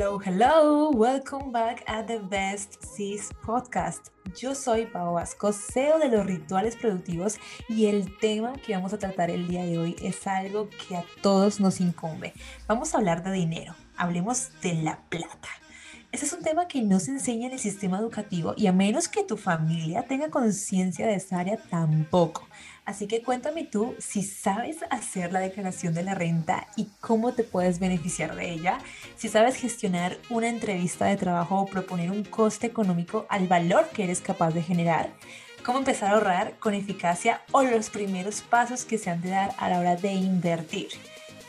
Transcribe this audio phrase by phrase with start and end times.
[0.00, 4.08] Hello, hello, welcome back at the Best Sis Podcast.
[4.34, 7.36] Yo soy Pau Vasco, CEO de los rituales productivos
[7.68, 11.04] y el tema que vamos a tratar el día de hoy es algo que a
[11.20, 12.32] todos nos incumbe.
[12.66, 15.50] Vamos a hablar de dinero, hablemos de la plata.
[16.12, 19.06] Ese es un tema que no se enseña en el sistema educativo y a menos
[19.06, 22.48] que tu familia tenga conciencia de esa área tampoco.
[22.84, 27.44] Así que cuéntame tú si sabes hacer la declaración de la renta y cómo te
[27.44, 28.78] puedes beneficiar de ella,
[29.16, 34.04] si sabes gestionar una entrevista de trabajo o proponer un coste económico al valor que
[34.04, 35.10] eres capaz de generar,
[35.64, 39.54] cómo empezar a ahorrar con eficacia o los primeros pasos que se han de dar
[39.58, 40.88] a la hora de invertir.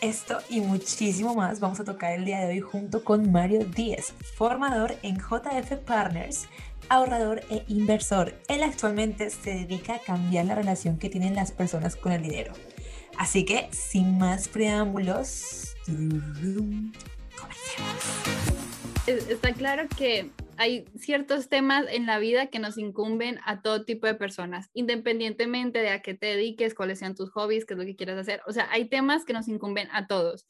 [0.01, 4.15] Esto y muchísimo más vamos a tocar el día de hoy junto con Mario Díez,
[4.35, 6.47] formador en JF Partners,
[6.89, 8.33] ahorrador e inversor.
[8.47, 12.51] Él actualmente se dedica a cambiar la relación que tienen las personas con el dinero.
[13.15, 16.49] Así que, sin más preámbulos, comencemos.
[19.05, 24.07] Está claro que hay ciertos temas en la vida que nos incumben a todo tipo
[24.07, 27.85] de personas, independientemente de a qué te dediques, cuáles sean tus hobbies, qué es lo
[27.85, 28.41] que quieras hacer.
[28.48, 30.46] O sea, hay temas que nos incumben a todos.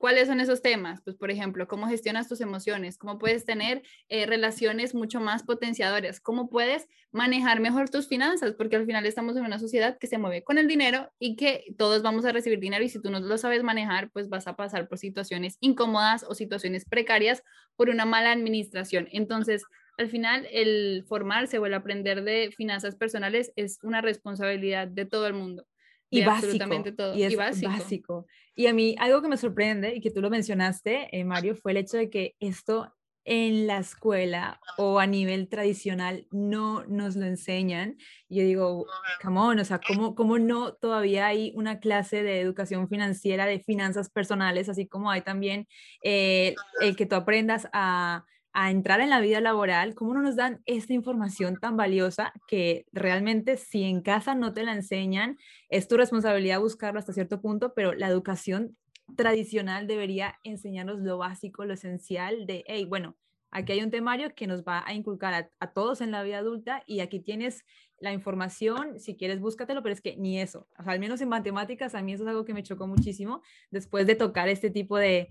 [0.00, 1.02] ¿Cuáles son esos temas?
[1.02, 6.20] Pues, por ejemplo, cómo gestionas tus emociones, cómo puedes tener eh, relaciones mucho más potenciadoras,
[6.20, 10.16] cómo puedes manejar mejor tus finanzas, porque al final estamos en una sociedad que se
[10.16, 13.20] mueve con el dinero y que todos vamos a recibir dinero y si tú no
[13.20, 17.42] lo sabes manejar, pues vas a pasar por situaciones incómodas o situaciones precarias
[17.76, 19.06] por una mala administración.
[19.12, 19.64] Entonces,
[19.98, 25.26] al final, el formarse o el aprender de finanzas personales es una responsabilidad de todo
[25.26, 25.66] el mundo
[26.10, 27.16] y básico, todo.
[27.16, 28.26] Y es básico.
[28.54, 31.72] Y a mí algo que me sorprende y que tú lo mencionaste, eh, Mario, fue
[31.72, 32.92] el hecho de que esto
[33.24, 37.96] en la escuela o a nivel tradicional no nos lo enseñan.
[38.28, 38.86] Y yo digo,
[39.22, 43.60] come on, o sea, ¿cómo, ¿cómo no todavía hay una clase de educación financiera, de
[43.60, 45.68] finanzas personales, así como hay también
[46.02, 50.36] eh, el que tú aprendas a a entrar en la vida laboral, ¿cómo no nos
[50.36, 55.38] dan esta información tan valiosa que realmente si en casa no te la enseñan,
[55.68, 58.76] es tu responsabilidad buscarlo hasta cierto punto, pero la educación
[59.16, 63.16] tradicional debería enseñarnos lo básico, lo esencial de, hey, bueno,
[63.50, 66.82] aquí hay un temario que nos va a inculcar a, todos en la vida adulta
[66.86, 67.64] y aquí tienes
[67.98, 72.02] la información, si quieres búscatelo, pero es que ni eso, al menos en matemáticas a
[72.02, 75.28] mí eso es algo que me chocó muchísimo después de tocar este tipo de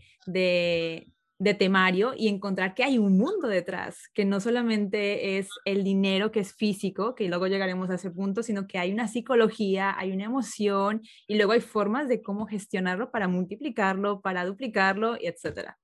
[1.39, 6.31] de temario y encontrar que hay un mundo detrás, que no solamente es el dinero
[6.31, 10.11] que es físico, que luego llegaremos a ese punto, sino que hay una psicología, hay
[10.11, 15.77] una emoción y luego hay formas de cómo gestionarlo para multiplicarlo, para duplicarlo, etcétera.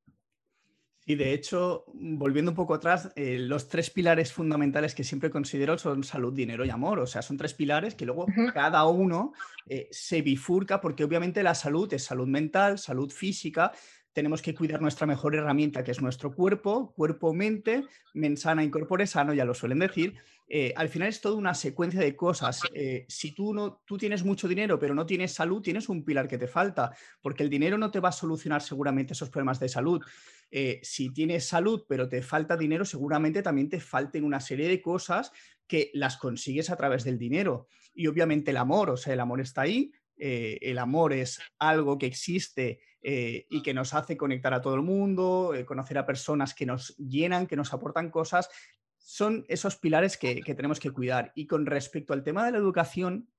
[1.07, 5.77] Y de hecho, volviendo un poco atrás, eh, los tres pilares fundamentales que siempre considero
[5.77, 6.97] son salud, dinero y amor.
[6.97, 9.33] O sea, son tres pilares que luego cada uno
[9.67, 13.72] eh, se bifurca porque obviamente la salud es salud mental, salud física,
[14.16, 17.84] tenemos que cuidar nuestra mejor herramienta, que es nuestro cuerpo, cuerpo-mente,
[18.14, 20.16] mensana incorpore sano, ya lo suelen decir.
[20.48, 22.62] Eh, al final es toda una secuencia de cosas.
[22.74, 26.30] Eh, si tú, no, tú tienes mucho dinero, pero no tienes salud, tienes un pilar
[26.30, 29.68] que te falta, porque el dinero no te va a solucionar seguramente esos problemas de
[29.68, 30.02] salud.
[30.50, 34.82] Eh, si tienes salud, pero te falta dinero, seguramente también te falten una serie de
[34.82, 35.34] cosas
[35.68, 37.68] que las consigues a través del dinero.
[37.94, 42.06] Y obviamente el amor, o sea, el amor está ahí, el amor es algo que
[42.06, 46.56] existe eh, y que nos hace conectar a todo el mundo, eh, conocer a personas
[46.56, 48.50] que nos llenan, que nos aportan cosas,
[48.98, 51.31] son esos pilares que, tenemos que cuidar.
[51.36, 53.30] Y con respecto al tema de la educación,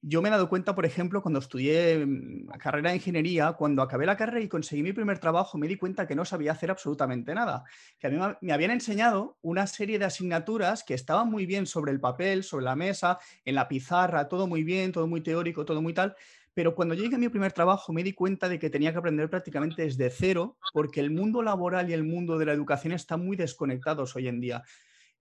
[0.00, 3.82] yo me he dado cuenta, por ejemplo, cuando estudié mm, la carrera de ingeniería, cuando
[3.82, 6.70] acabé la carrera y conseguí mi primer trabajo, me di cuenta que no sabía hacer
[6.70, 7.64] absolutamente nada.
[7.98, 11.92] Que a mí me habían enseñado una serie de asignaturas que estaban muy bien sobre
[11.92, 15.82] el papel, sobre la mesa, en la pizarra, todo muy bien, todo muy teórico, todo
[15.82, 16.14] muy tal,
[16.58, 19.30] pero cuando llegué a mi primer trabajo me di cuenta de que tenía que aprender
[19.30, 23.36] prácticamente desde cero, porque el mundo laboral y el mundo de la educación están muy
[23.36, 24.64] desconectados hoy en día.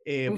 [0.03, 0.35] Eh,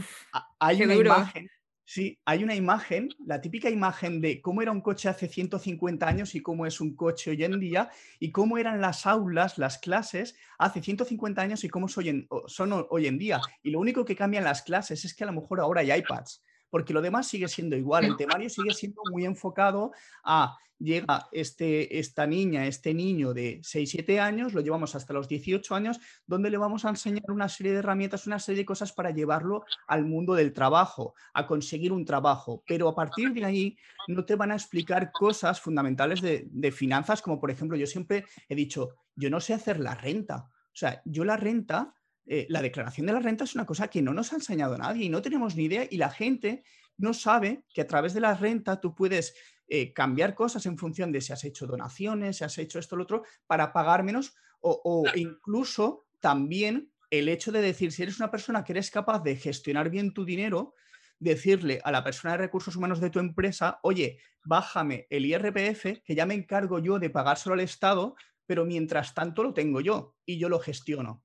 [0.60, 1.50] hay una imagen,
[1.90, 6.36] sí, hay una imagen, la típica imagen de cómo era un coche hace 150 años
[6.36, 10.36] y cómo es un coche hoy en día, y cómo eran las aulas, las clases
[10.60, 13.42] hace 150 años y cómo son hoy en día.
[13.64, 16.44] Y lo único que cambian las clases es que a lo mejor ahora hay iPads
[16.70, 18.06] porque lo demás sigue siendo igual.
[18.06, 19.92] El temario sigue siendo muy enfocado
[20.24, 25.28] a llega este, esta niña, este niño de 6, 7 años, lo llevamos hasta los
[25.28, 28.94] 18 años, donde le vamos a enseñar una serie de herramientas, una serie de cosas
[28.94, 32.64] para llevarlo al mundo del trabajo, a conseguir un trabajo.
[32.66, 33.78] Pero a partir de ahí
[34.08, 38.26] no te van a explicar cosas fundamentales de, de finanzas, como por ejemplo, yo siempre
[38.48, 40.48] he dicho, yo no sé hacer la renta.
[40.48, 41.94] O sea, yo la renta
[42.32, 45.06] eh, la declaración de la renta es una cosa que no nos ha enseñado nadie
[45.06, 46.64] y no tenemos ni idea y la gente
[46.96, 49.34] no sabe que a través de la renta tú puedes
[49.68, 52.98] eh, cambiar cosas en función de si has hecho donaciones, si has hecho esto o
[52.98, 58.30] lo otro, para pagar menos o, incluso también el hecho de decir, si eres una
[58.30, 60.76] persona que eres capaz de gestionar bien tu dinero,
[61.18, 66.14] decirle a la persona de recursos humanos de tu empresa, oye, bájame el IRPF, que
[66.14, 68.16] ya me encargo yo de pagárselo al Estado,
[68.46, 71.24] pero mientras tanto lo tengo yo y yo lo gestiono.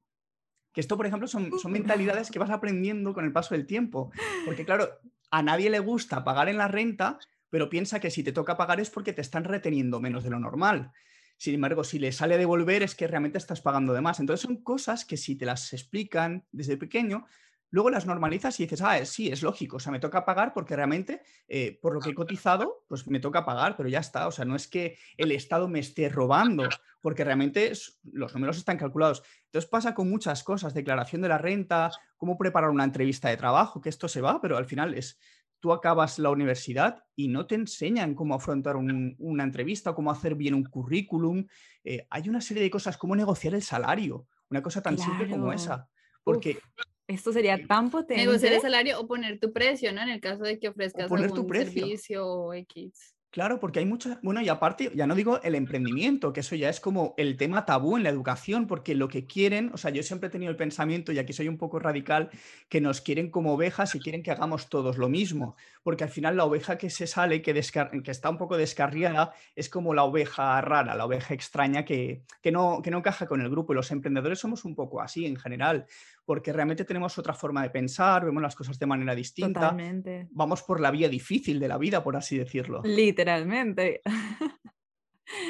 [0.74, 4.10] Que esto, por ejemplo, son, son mentalidades que vas aprendiendo con el paso del tiempo.
[4.44, 4.90] Porque, claro,
[5.30, 7.18] a nadie le gusta pagar en la renta,
[7.48, 10.38] pero piensa que si te toca pagar es porque te están reteniendo menos de lo
[10.38, 10.92] normal.
[11.36, 14.20] Sin embargo, si le sale a devolver es que realmente estás pagando de más.
[14.20, 17.26] Entonces son cosas que si te las explican desde pequeño,
[17.74, 20.76] luego las normalizas y dices, ah, sí, es lógico, o sea, me toca pagar porque
[20.76, 24.30] realmente eh, por lo que he cotizado, pues me toca pagar, pero ya está, o
[24.30, 26.68] sea, no es que el Estado me esté robando,
[27.00, 27.72] porque realmente
[28.12, 29.24] los números están calculados.
[29.46, 33.80] Entonces pasa con muchas cosas, declaración de la renta, cómo preparar una entrevista de trabajo,
[33.80, 35.18] que esto se va, pero al final es,
[35.58, 40.54] tú acabas la universidad y no te enseñan cómo afrontar una entrevista, cómo hacer bien
[40.54, 41.44] un currículum.
[41.82, 45.52] Eh, hay una serie de cosas, cómo negociar el salario, una cosa tan simple como
[45.52, 45.88] esa.
[46.22, 46.58] Porque
[47.06, 48.24] esto sería tan potente.
[48.24, 50.02] Negociar el salario o poner tu precio, ¿no?
[50.02, 53.14] En el caso de que ofrezcas algún tu servicio o X.
[53.34, 56.68] Claro, porque hay muchas, bueno, y aparte, ya no digo el emprendimiento, que eso ya
[56.68, 60.04] es como el tema tabú en la educación, porque lo que quieren, o sea, yo
[60.04, 62.30] siempre he tenido el pensamiento, y aquí soy un poco radical,
[62.68, 66.36] que nos quieren como ovejas y quieren que hagamos todos lo mismo, porque al final
[66.36, 70.60] la oveja que se sale, que, que está un poco descarriada, es como la oveja
[70.60, 73.90] rara, la oveja extraña que, que, no, que no encaja con el grupo, y los
[73.90, 75.86] emprendedores somos un poco así en general
[76.24, 79.60] porque realmente tenemos otra forma de pensar, vemos las cosas de manera distinta.
[79.60, 80.28] Totalmente.
[80.30, 82.82] Vamos por la vía difícil de la vida, por así decirlo.
[82.84, 84.00] Literalmente.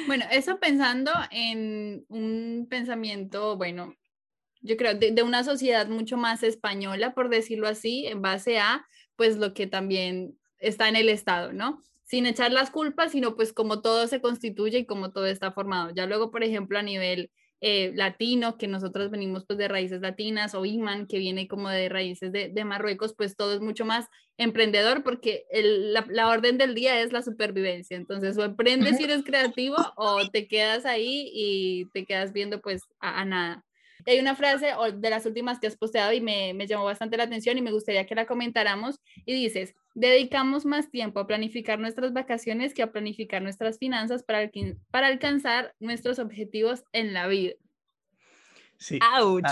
[0.07, 3.93] Bueno, eso pensando en un pensamiento, bueno,
[4.61, 8.85] yo creo, de, de, una sociedad mucho más española, por decirlo así, en base a,
[9.15, 11.81] pues, lo que también está en el Estado, ¿no?
[12.03, 15.91] Sin echar las culpas, sino pues como todo se constituye y como todo está formado.
[15.93, 17.31] Ya luego, por ejemplo, a nivel
[17.67, 21.89] eh, latino, que nosotros venimos pues de raíces latinas, o Iman, que viene como de
[21.89, 24.05] raíces de, Marruecos, pues todo es mucho más
[24.37, 27.97] emprendedor porque la, orden del día es la supervivencia.
[27.97, 32.83] Entonces, o emprendes si eres creativo o te quedas ahí y te quedas viendo pues
[32.99, 33.65] a nada.
[34.05, 34.67] Hay una frase
[34.97, 37.71] de las últimas que has posteado y me, me llamó bastante la atención y me
[37.71, 42.91] gustaría que la comentáramos y dices, dedicamos más tiempo a planificar nuestras vacaciones que a
[42.91, 44.51] planificar nuestras finanzas para,
[44.91, 47.53] para alcanzar nuestros objetivos en la vida.
[48.77, 48.99] Sí.
[49.01, 49.45] ¡Auch!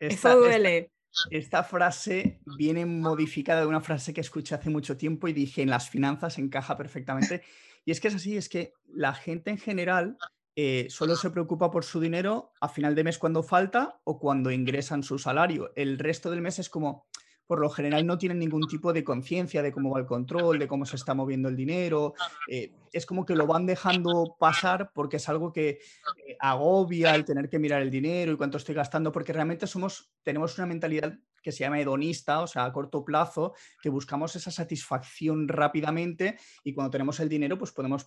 [0.00, 0.90] Eso duele.
[1.30, 5.68] Esta, frase viene modificada de una frase que escuché hace mucho tiempo y dije en
[5.68, 7.42] las finanzas encaja perfectamente.
[7.84, 10.16] Y es que es así, es que la gente en general
[10.56, 14.50] eh, solo se preocupa por su dinero a final de mes cuando falta o cuando
[14.50, 15.72] ingresan su salario.
[15.76, 17.06] El resto del mes es como,
[17.46, 20.68] por lo general no tienen ningún tipo de conciencia de cómo va el control, de
[20.68, 22.14] cómo se está moviendo el dinero.
[22.48, 27.24] Eh, es como que lo van dejando pasar porque es algo que eh, agobia el
[27.24, 31.18] tener que mirar el dinero y cuánto estoy gastando, porque realmente somos, tenemos una mentalidad
[31.42, 36.72] que se llama hedonista, o sea, a corto plazo, que buscamos esa satisfacción rápidamente y
[36.72, 38.06] cuando tenemos el dinero, pues podemos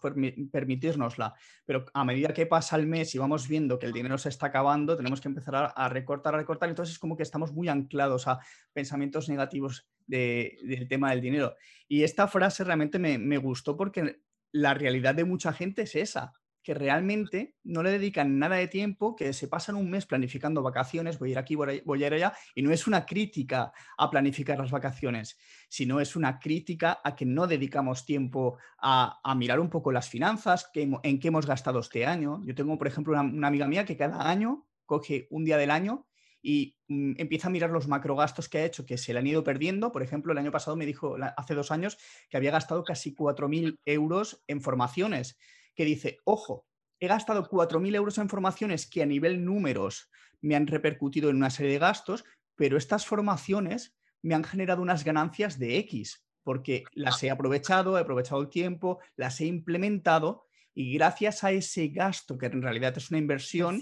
[0.51, 1.33] permitirnosla.
[1.65, 4.47] Pero a medida que pasa el mes y vamos viendo que el dinero se está
[4.47, 6.69] acabando, tenemos que empezar a, recortar, a recortar.
[6.69, 8.39] Entonces es como que estamos muy anclados a
[8.73, 11.55] pensamientos negativos del tema del dinero.
[11.87, 14.21] Y esta frase realmente me, me gustó porque
[14.51, 16.33] la realidad de mucha gente es esa
[16.65, 21.19] que realmente no le dedican nada de tiempo, que se pasan un mes planificando vacaciones,
[21.19, 24.57] voy a ir aquí, voy a ir allá, y no es una crítica a planificar
[24.57, 25.37] las vacaciones,
[25.69, 30.71] sino es una crítica a que no dedicamos tiempo a, mirar un poco las finanzas,
[30.73, 32.41] en qué hemos gastado este año.
[32.43, 36.07] Yo tengo, por ejemplo, una, amiga mía que cada año coge un día del año
[36.41, 39.43] y mm, empieza a mirar los macrogastos que ha hecho, que se le han ido
[39.43, 39.91] perdiendo.
[39.91, 43.77] Por ejemplo, el año pasado me dijo, hace dos años, que había gastado casi 4.000
[43.85, 45.37] euros en formaciones
[45.75, 46.65] que dice, ojo,
[46.99, 50.09] he gastado 4.000 euros en formaciones que a nivel números
[50.41, 52.23] me han repercutido en una serie de gastos,
[52.55, 58.01] pero estas formaciones me han generado unas ganancias de X, porque las he aprovechado, he
[58.01, 60.44] aprovechado el tiempo, las he implementado
[60.77, 63.81] y gracias a ese gasto, que en realidad es una inversión,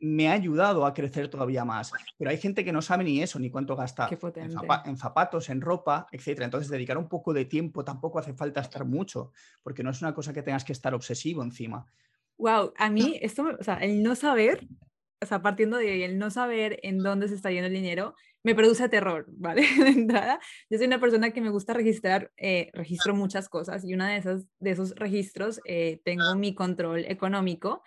[0.00, 1.92] me ha ayudado a crecer todavía más.
[2.18, 4.08] Pero hay gente que no sabe ni eso, ni cuánto gasta
[4.86, 6.40] en, zapatos, en ropa, etc.
[6.40, 9.30] Entonces, dedicar un poco de tiempo tampoco hace falta estar mucho,
[9.62, 11.84] porque no es una cosa que tengas que estar obsesivo encima.
[12.38, 14.66] Wow, a mí esto, o sea, el no saber,
[15.20, 18.54] o sea, partiendo de el no saber en dónde se está yendo el dinero, me
[18.54, 19.62] produce terror, ¿vale?
[19.78, 23.94] De entrada, yo soy una persona que me gusta registrar, eh, registro muchas cosas y
[23.94, 27.82] una de, esas, de esos registros eh, tengo mi control económico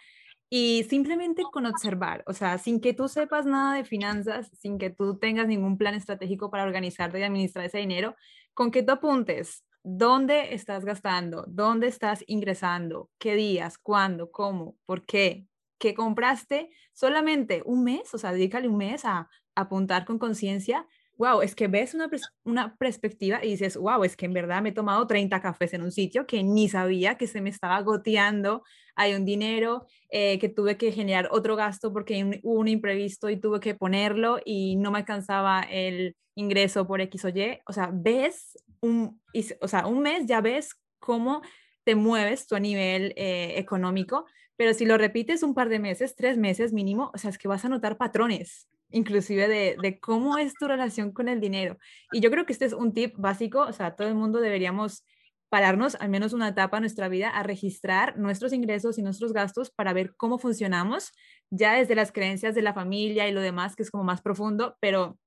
[0.49, 4.89] y simplemente con observar, o sea, sin que tú sepas nada de finanzas, sin que
[4.89, 8.15] tú tengas ningún plan estratégico para organizarte y administrar ese dinero,
[8.53, 15.05] con que tú apuntes dónde estás gastando, dónde estás ingresando, qué días, cuándo, cómo, por
[15.05, 15.47] qué,
[15.79, 20.87] que compraste solamente un mes, o sea, dedícale un mes a, apuntar con conciencia.
[21.17, 22.09] Wow, es que ves una,
[22.43, 25.81] una perspectiva y dices, wow, es que en verdad me he tomado 30 cafés en
[25.81, 28.63] un sitio que ni sabía que se me estaba goteando,
[28.95, 33.37] hay un dinero eh, que tuve que generar otro gasto porque hubo un imprevisto y
[33.37, 37.59] tuve que ponerlo y no me alcanzaba el ingreso por X o Y.
[37.65, 39.21] O sea, ves un,
[39.61, 41.41] o sea, un mes ya ves cómo
[41.83, 46.15] te mueves tú a nivel eh, económico, pero si lo repites un par de meses,
[46.15, 50.37] tres meses mínimo, o sea, es que vas a notar patrones, inclusive de, de cómo
[50.37, 51.77] es tu relación con el dinero.
[52.11, 55.03] Y yo creo que este es un tip básico, o sea, todo el mundo deberíamos
[55.49, 59.71] pararnos al menos una etapa en nuestra vida a registrar nuestros ingresos y nuestros gastos
[59.71, 61.13] para ver cómo funcionamos,
[61.49, 64.75] ya desde las creencias de la familia y lo demás, que es como más profundo,
[64.81, 65.17] pero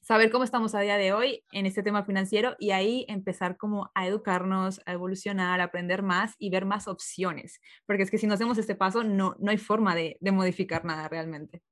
[0.00, 3.90] saber cómo estamos a día de hoy en este tema financiero y ahí empezar como
[3.94, 8.26] a educarnos, a evolucionar, a aprender más y ver más opciones, porque es que si
[8.26, 11.62] no hacemos este paso no, no hay forma de, de modificar nada realmente.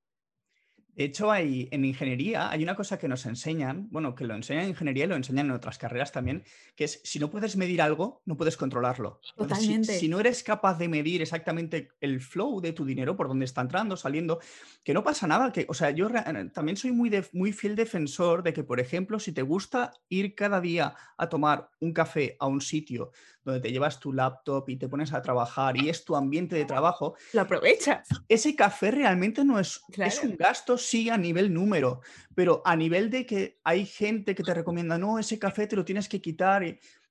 [0.97, 4.63] De hecho, hay, en ingeniería hay una cosa que nos enseñan, bueno, que lo enseñan
[4.63, 6.43] en ingeniería y lo enseñan en otras carreras también,
[6.75, 9.21] que es si no puedes medir algo, no puedes controlarlo.
[9.35, 9.99] Totalmente.
[9.99, 13.61] si, no eres capaz de medir exactamente el flow de tu dinero, por dónde está
[13.61, 14.39] entrando, saliendo,
[14.83, 16.09] que no pasa nada, que, o sea, yo
[16.51, 20.59] también soy muy, muy fiel defensor de que, por ejemplo, si te gusta ir cada
[20.61, 23.11] día a tomar un café a un sitio
[23.51, 26.65] donde te llevas tu laptop y te pones a trabajar y es tu ambiente de
[26.65, 28.07] trabajo, lo aprovechas.
[28.27, 32.01] Ese café realmente no es, es un gasto, sí, a nivel número,
[32.35, 35.85] pero a nivel de que hay gente que te recomienda, no, ese café te lo
[35.85, 36.61] tienes que quitar.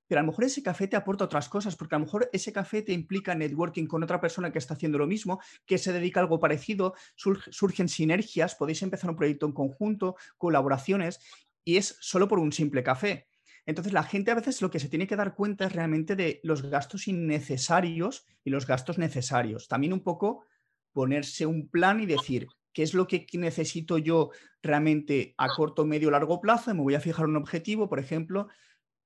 [0.07, 2.53] pero a lo mejor ese café te aporta otras cosas, porque a lo mejor ese
[2.53, 6.19] café te implica networking con otra persona que está haciendo lo mismo, que se dedica
[6.19, 11.19] a algo parecido, surgen sinergias, podéis empezar un proyecto en conjunto, colaboraciones,
[11.65, 13.27] y es solo por un simple café.
[13.67, 16.39] Entonces la gente a veces lo que se tiene que dar cuenta es realmente de
[16.41, 19.67] los gastos innecesarios y los gastos necesarios.
[19.67, 20.45] También un poco
[20.93, 24.31] ponerse un plan y decir, ¿qué es lo que necesito yo
[24.63, 26.73] realmente a corto, medio, largo plazo?
[26.73, 28.47] Me voy a fijar un objetivo, por ejemplo,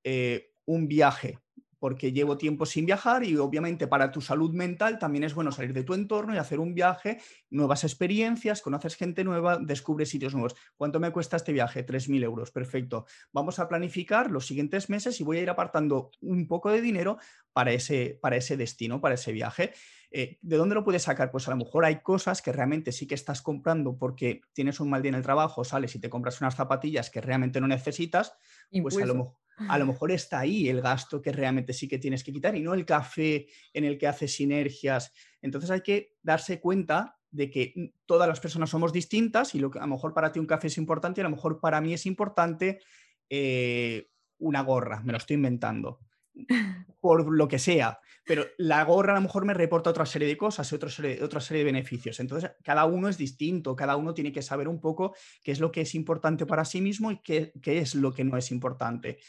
[0.04, 1.40] eh, un viaje
[1.82, 5.74] porque llevo tiempo sin viajar y obviamente para tu salud mental también es bueno salir
[5.74, 7.20] de tu entorno y hacer un viaje,
[7.50, 10.56] nuevas experiencias, conoces gente nueva, descubres sitios nuevos.
[10.78, 11.84] ¿Cuánto me cuesta este viaje?
[11.84, 13.08] 3.000 euros, perfecto.
[13.34, 17.18] Vamos a planificar los siguientes meses y voy a ir apartando un poco de dinero
[17.52, 19.74] para ese, para ese destino, para ese viaje.
[20.12, 21.32] Eh, ¿De dónde lo puedes sacar?
[21.32, 24.90] Pues a lo mejor hay cosas que realmente sí que estás comprando porque tienes un
[24.90, 28.34] mal día en el trabajo, sales y te compras unas zapatillas que realmente no necesitas,
[28.80, 32.00] pues a lo mejor a lo mejor está ahí el gasto que realmente sí que
[32.00, 35.14] tienes que quitar y no el café en el que haces sinergias.
[35.42, 39.80] Entonces hay que darse cuenta de que todas las personas somos distintas y lo que
[39.80, 41.94] a lo mejor para ti un café es importante y a lo mejor para mí
[41.94, 42.80] es importante
[43.30, 44.10] eh,
[44.40, 46.00] una gorra, me lo estoy inventando,
[47.00, 50.38] por lo que sea, pero la gorra a lo mejor me reporta otra serie de
[50.38, 52.20] cosas, otra serie, otra serie de beneficios.
[52.20, 55.72] Entonces, cada uno es distinto, cada uno tiene que saber un poco qué es lo
[55.72, 59.20] que es importante para sí mismo y qué, qué es lo que no es importante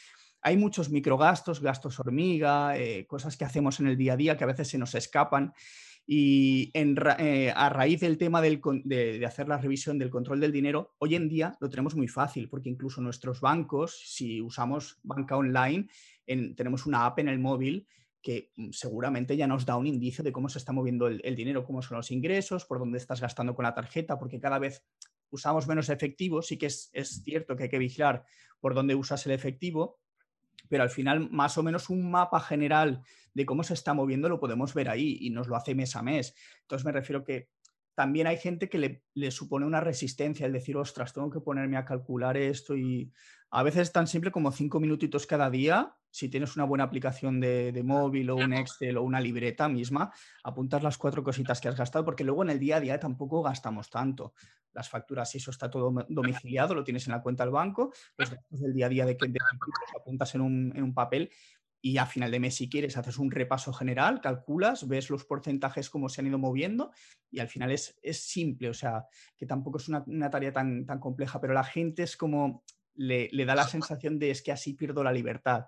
[0.43, 4.43] hay muchos microgastos, gastos hormiga, eh, cosas que hacemos en el día a día que
[4.43, 5.53] a veces se nos escapan.
[6.05, 11.15] Y eh, a raíz del tema de, hacer la revisión del control del dinero, hoy
[11.15, 15.87] en día lo tenemos muy fácil, porque incluso nuestros bancos, si usamos banca online,
[16.25, 17.87] tenemos una app en el móvil
[18.21, 21.65] que mm, seguramente ya nos da un indicio de cómo se está moviendo el, dinero,
[21.65, 24.85] cómo son los ingresos, por dónde estás gastando con la tarjeta, porque cada vez
[25.29, 28.23] usamos menos efectivo, sí que es, es cierto que hay que vigilar
[28.59, 29.99] por dónde usas el efectivo,
[30.69, 33.03] pero al final más o menos un mapa general
[33.33, 36.03] de cómo se está moviendo lo podemos ver ahí y nos lo hace mes a
[36.03, 36.35] mes.
[36.61, 37.49] Entonces me refiero que
[37.95, 41.85] también hay gente que le, supone una resistencia el decir, ostras, tengo que ponerme a
[41.85, 43.11] calcular esto y
[43.51, 47.71] a veces tan simple como cinco minutitos cada día, si tienes una buena aplicación de,
[47.71, 51.75] de, móvil o un Excel o una libreta misma, apuntar las cuatro cositas que has
[51.75, 54.35] gastado, porque luego en el día a día tampoco gastamos tanto.
[54.73, 58.61] Las facturas, eso está todo domiciliado, lo tienes en la cuenta del banco, los gastos
[58.61, 61.31] del día a día de que los apuntas en un, en un papel
[61.81, 65.89] y a final de mes, si quieres, haces un repaso general, calculas, ves los porcentajes
[65.89, 66.91] cómo se han ido moviendo
[67.31, 70.85] y al final es, es simple, o sea, que tampoco es una, una, tarea tan,
[70.85, 74.51] tan compleja, pero la gente es como, le, le, da la sensación de es que
[74.51, 75.65] así pierdo la libertad.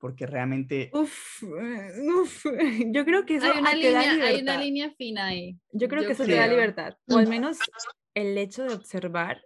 [0.00, 0.90] Porque realmente.
[0.92, 2.44] Uf, eh, uf,
[2.92, 5.56] yo creo que eso hay una, línea, hay una línea fina ahí.
[5.72, 6.94] Yo creo que eso te da libertad.
[7.08, 7.58] O al menos
[8.14, 9.42] el hecho de observar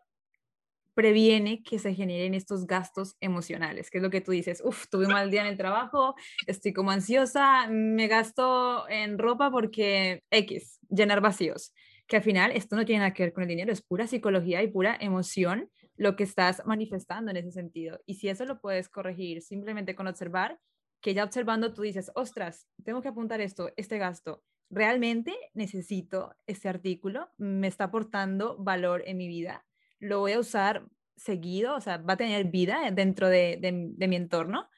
[0.94, 5.06] previene que se generen estos gastos emocionales, que es lo que tú dices, uff, tuve
[5.06, 6.14] un mal día en el trabajo,
[6.46, 11.75] estoy como ansiosa, me gasto en ropa porque X, llenar vacíos,
[12.06, 14.62] que al final esto no tiene nada que ver con el dinero, es pura psicología
[14.62, 18.00] y pura emoción lo que estás manifestando en ese sentido.
[18.06, 20.58] Y si eso lo puedes corregir simplemente con observar,
[21.00, 26.68] que ya observando tú dices, ostras, tengo que apuntar esto, este gasto, realmente necesito este
[26.68, 29.66] artículo, me está aportando valor en mi vida,
[30.00, 30.86] lo voy a usar
[31.16, 34.68] seguido, o sea, va a tener vida dentro de, de mi entorno.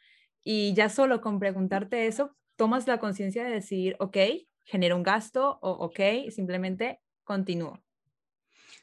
[0.44, 4.16] Y ya solo con preguntarte eso, tomas la conciencia de decir, ok,
[4.64, 7.85] genero un gasto o ok, simplemente continúo.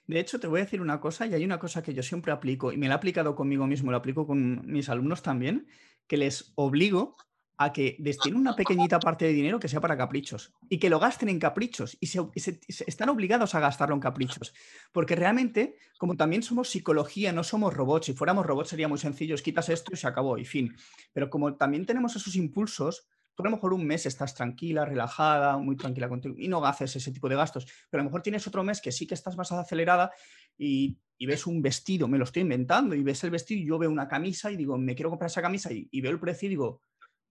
[0.07, 2.31] De hecho, te voy a decir una cosa, y hay una cosa que yo siempre
[2.31, 5.67] aplico, y me la he aplicado conmigo mismo, lo aplico con mis alumnos también,
[6.07, 7.15] que les obligo
[7.57, 10.99] a que destinen una pequeñita parte de dinero que sea para caprichos y que lo
[10.99, 12.19] gasten en caprichos y se,
[12.67, 14.53] están obligados a gastarlo en caprichos.
[14.91, 19.35] Porque realmente, como también somos psicología, no somos robots, si fuéramos robots sería muy sencillo,
[19.35, 20.75] quitas esto y se acabó y fin.
[21.13, 25.57] Pero como también tenemos esos impulsos, tú a lo mejor un mes estás tranquila, relajada,
[25.57, 27.65] muy tranquila contigo y no haces ese tipo de gastos.
[27.89, 30.11] Pero a lo mejor tienes otro mes que sí que estás más acelerada
[30.57, 33.89] y, ves un vestido, me lo estoy inventando, y ves el vestido y yo veo
[33.89, 36.49] una camisa y digo, me quiero comprar esa camisa y, y veo el precio y
[36.49, 36.81] digo,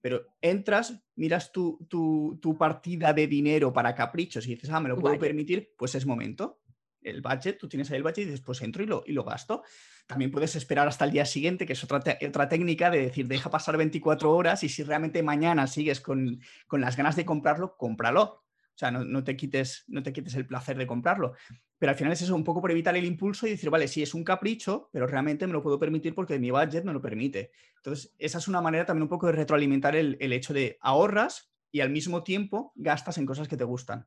[0.02, 4.98] pero entras, miras tu, tu, partida de dinero para caprichos y dices, ah, me lo
[4.98, 6.60] puedo permitir, pues es momento.
[7.00, 9.22] El budget, tú tienes ahí el budget y dices, pues entro y lo, y lo
[9.22, 9.62] gasto.
[10.06, 13.50] También puedes esperar hasta el día siguiente, que es otra, otra técnica de decir, deja
[13.50, 18.42] pasar 24 horas y si realmente mañana sigues con, con las ganas de comprarlo, cómpralo.
[18.74, 21.34] O sea, no, te quites, no te quites el placer de comprarlo.
[21.78, 24.02] Pero al final es eso, un poco por evitar el impulso y decir, vale, sí,
[24.02, 27.52] es un capricho, pero realmente me lo puedo permitir porque mi budget me lo permite.
[27.76, 31.80] Entonces, esa es una manera también un poco de retroalimentar el, hecho de ahorras y
[31.80, 34.06] al mismo tiempo gastas en cosas que te gustan.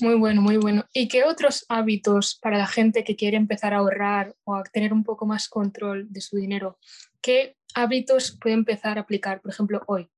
[0.00, 0.84] Muy bueno, muy bueno.
[0.92, 4.92] ¿Y qué otros hábitos para la gente que quiere empezar a ahorrar o a tener
[4.92, 6.78] un poco más control de su dinero?
[7.20, 10.10] ¿Qué hábitos puede empezar a aplicar, por ejemplo, hoy?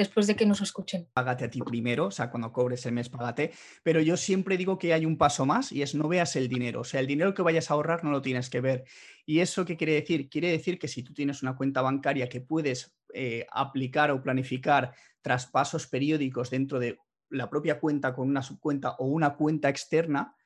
[0.00, 1.08] después de que nos escuchen.
[1.12, 3.52] Págate a ti primero, o sea, cuando cobres el mes, págate.
[3.82, 6.80] Pero yo siempre digo que hay un paso más y es no veas el dinero.
[6.80, 8.84] O sea, el dinero que vayas a ahorrar no lo tienes que ver.
[9.26, 10.28] ¿Y eso qué quiere decir?
[10.28, 14.94] Quiere decir que si tú tienes una cuenta bancaria que puedes eh, aplicar o planificar
[15.20, 16.98] traspasos periódicos dentro de
[17.30, 20.36] la propia cuenta con una subcuenta o una cuenta externa,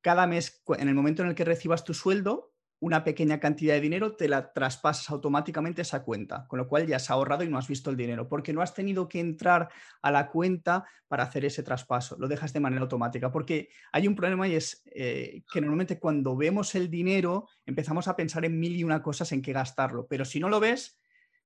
[0.00, 3.80] cada mes, en el momento en el que recibas tu sueldo, una pequeña cantidad de
[3.80, 7.56] dinero, te la traspasas automáticamente esa cuenta, con lo cual ya has ahorrado y no
[7.56, 9.70] has visto el dinero, porque no has tenido que entrar
[10.02, 14.14] a la cuenta para hacer ese traspaso, lo dejas de manera automática, porque hay un
[14.14, 18.76] problema y es eh, que normalmente cuando vemos el dinero empezamos a pensar en mil
[18.76, 21.00] y una cosas en qué gastarlo, pero si no lo ves,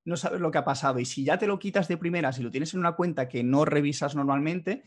[0.09, 2.43] no sabes lo que ha pasado y si ya te lo quitas de primera, si
[2.43, 4.83] lo tienes en una cuenta que no revisas normalmente,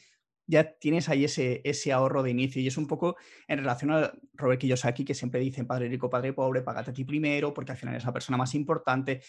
[0.47, 2.61] ya tienes ahí ese, ese ahorro de inicio.
[2.61, 3.15] Y es un poco
[3.47, 7.05] en relación a Robert Kiyosaki, que siempre dicen padre rico, padre pobre, págate a ti
[7.05, 9.21] primero, porque al final es la persona más importante.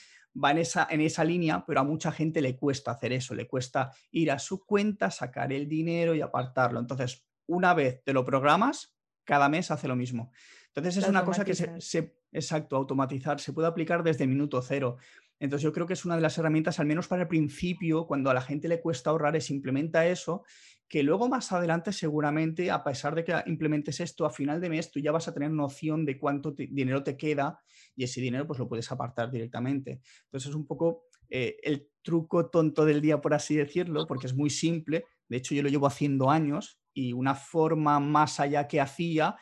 [0.43, 3.47] Va en esa, en esa línea, pero a mucha gente le cuesta hacer eso, le
[3.47, 6.81] cuesta ir a su cuenta, sacar el dinero y apartarlo.
[6.81, 10.33] Entonces, una vez te lo programas, cada mes hace lo mismo.
[10.75, 14.61] Entonces es una cosa que se, se, exacto, automatizar, se puede aplicar desde el minuto
[14.63, 14.97] cero.
[15.43, 18.31] Entonces yo creo que es una de las herramientas, al menos para el principio, cuando
[18.31, 20.45] a la gente le cuesta ahorrar, es implementa eso
[20.89, 24.93] que luego más adelante seguramente, a pesar de que implementes esto a final de mes,
[24.93, 27.59] tú ya vas a tener noción de cuánto dinero te queda
[27.97, 30.01] y ese dinero pues lo puedes apartar directamente.
[30.27, 34.35] Entonces es un poco eh, el truco tonto del día, por así decirlo, porque es
[34.35, 35.07] muy simple.
[35.29, 39.35] De hecho, yo lo llevo haciendo años y una forma más allá que hacía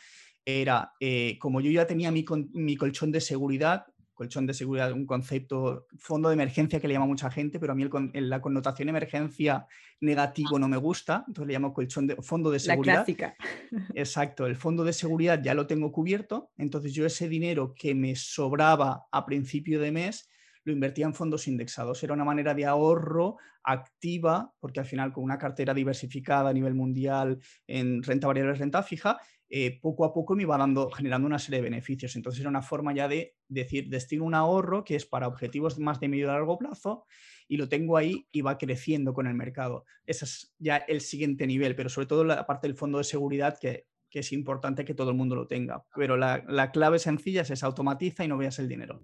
[0.46, 3.84] era, eh, como yo ya tenía mi, mi colchón de seguridad,
[4.20, 7.74] colchón de seguridad, un concepto, fondo de emergencia que le llama mucha gente, pero a
[7.74, 9.66] mí el, la connotación emergencia
[9.98, 12.96] negativo no me gusta, entonces le llamo colchón de fondo de seguridad.
[12.96, 13.34] La clásica.
[13.94, 18.14] Exacto, el fondo de seguridad ya lo tengo cubierto, entonces yo ese dinero que me
[18.14, 20.28] sobraba a principio de mes
[20.64, 22.02] lo invertía en fondos indexados.
[22.02, 26.74] Era una manera de ahorro activa, porque al final con una cartera diversificada a nivel
[26.74, 29.18] mundial en renta variable, renta fija,
[29.52, 32.14] eh, poco a poco me iba dando, generando una serie de beneficios.
[32.14, 35.98] Entonces era una forma ya de decir, destino un ahorro que es para objetivos más
[35.98, 37.04] de medio y largo plazo
[37.48, 39.84] y lo tengo ahí y va creciendo con el mercado.
[40.06, 43.58] Ese es ya el siguiente nivel, pero sobre todo la parte del fondo de seguridad
[43.60, 45.84] que, es importante que todo el mundo lo tenga.
[45.96, 49.02] Pero la, la clave sencilla es automatiza y no veas el dinero.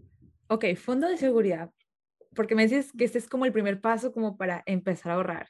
[0.49, 1.73] Ok, fondo de seguridad,
[2.37, 5.49] porque me dices que este es como el primer paso como para empezar a ahorrar.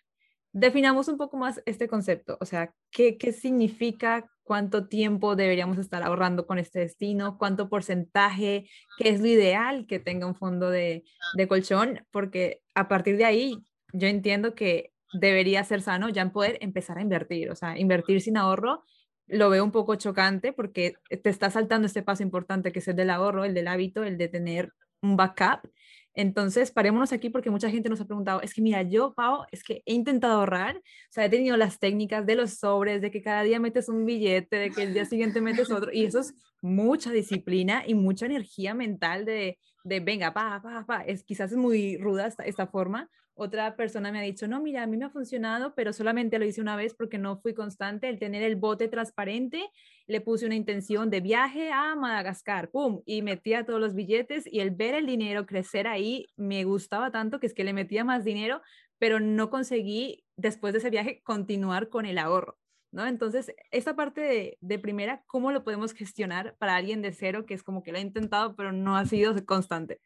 [0.53, 6.05] Definamos un poco más este concepto, o sea, ¿qué, qué significa cuánto tiempo deberíamos estar
[6.05, 11.03] ahorrando con este destino, cuánto porcentaje, qué es lo ideal que tenga un fondo de,
[11.49, 13.59] colchón, porque a partir de ahí
[13.93, 18.21] yo entiendo que debería ser sano ya en poder empezar a invertir, o sea, invertir
[18.21, 18.85] sin ahorro
[19.27, 22.95] lo veo un poco chocante porque te está saltando este paso importante que es el
[22.95, 25.69] del ahorro, el del hábito, el de tener un backup
[26.17, 29.63] entonces, parémonos aquí porque mucha gente nos ha preguntado, es que mira, yo, Pau, es
[29.63, 33.23] que he intentado ahorrar, o sea, he tenido las técnicas de los sobres, de que
[33.23, 36.35] cada día metes un billete, de que el día siguiente metes otro, y eso es
[36.63, 41.03] mucha disciplina y mucha energía mental de, de venga, pa, pa, pa.
[41.03, 44.83] Es, quizás es muy ruda esta, esta forma, otra persona me ha dicho, no, mira,
[44.83, 48.09] a mí me ha funcionado, pero solamente lo hice una vez porque no fui constante.
[48.09, 49.69] El tener el bote transparente,
[50.07, 53.03] le puse una intención de viaje a Madagascar, ¡pum!
[53.05, 57.39] Y metía todos los billetes y el ver el dinero crecer ahí me gustaba tanto
[57.39, 58.63] que es que le metía más dinero,
[58.99, 62.59] pero no conseguí después de ese viaje continuar con el ahorro.
[62.91, 63.07] ¿No?
[63.07, 67.53] Entonces, esta parte de, de primera, ¿cómo lo podemos gestionar para alguien de cero que
[67.53, 70.01] es como que lo ha intentado, pero no ha sido constante?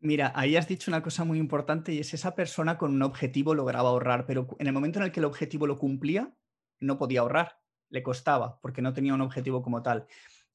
[0.00, 3.54] Mira, ahí has dicho una cosa muy importante y es esa persona con un objetivo
[3.54, 6.32] lograba ahorrar, pero en el momento en el que el objetivo lo cumplía,
[6.78, 7.58] no podía ahorrar,
[7.90, 10.06] le costaba porque no tenía un objetivo como tal.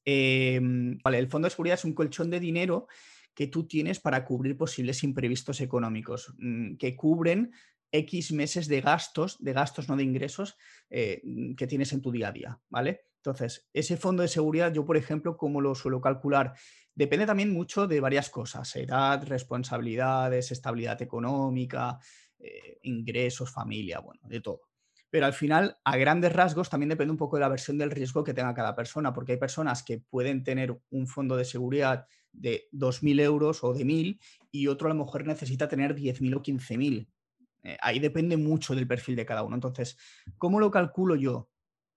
[0.06, 2.88] Em, vale, el fondo de seguridad es un colchón de dinero
[3.34, 7.52] que tú tienes para cubrir posibles imprevistos económicos, mm, que cubren
[7.92, 10.58] X meses de gastos, de gastos no de ingresos,
[10.90, 11.22] eh,
[11.58, 13.02] que tienes en tu día a día, ¿vale?
[13.26, 16.54] Entonces, ese fondo de seguridad, yo, por ejemplo, ¿cómo lo suelo calcular?
[16.94, 21.98] Depende también mucho de varias cosas, edad, responsabilidades, estabilidad económica,
[22.38, 24.64] eh, ingresos, familia, bueno, de todo.
[25.10, 28.26] Pero al final, a grandes rasgos, también depende un poco de la versión del riesgo
[28.26, 32.68] que tenga cada persona, porque hay personas que pueden tener un fondo de seguridad de
[32.74, 34.20] 2.000 euros o de 1.000
[34.52, 37.08] y otro a lo mejor necesita tener 10.000 o 15.000.
[37.64, 39.56] Eh, ahí depende mucho del perfil de cada uno.
[39.56, 39.98] Entonces,
[40.38, 41.50] ¿cómo lo calculo yo?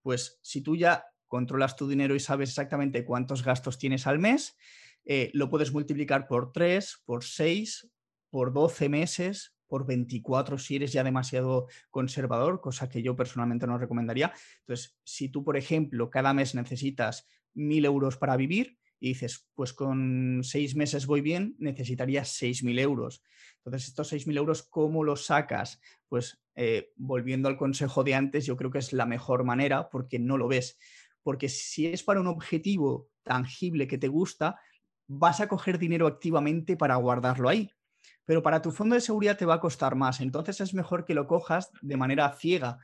[0.03, 4.57] Pues si tú ya controlas tu dinero y sabes exactamente cuántos gastos tienes al mes,
[5.05, 7.89] eh, lo puedes multiplicar por 3, por 6,
[8.31, 13.79] por 12 meses, por 24 si eres ya demasiado conservador, cosa que yo personalmente no
[13.79, 14.33] recomendaría.
[14.61, 19.73] Entonces, si tú, por ejemplo, cada mes necesitas 1.000 euros para vivir y dices, pues
[19.73, 23.23] con seis meses voy bien, necesitarías 6.000 euros.
[23.59, 25.81] Entonces, estos 6.000 euros, ¿cómo los sacas?
[26.09, 30.19] Pues eh, volviendo al consejo de antes, yo creo que es la mejor manera porque
[30.19, 30.79] no lo ves.
[31.27, 34.61] Porque si es para un objetivo tangible que te gusta,
[35.09, 37.69] vas a coger dinero activamente para guardarlo ahí.
[38.25, 40.21] Pero para tu fondo de seguridad te va a costar más.
[40.21, 42.79] Entonces es mejor que lo cojas de manera ciega,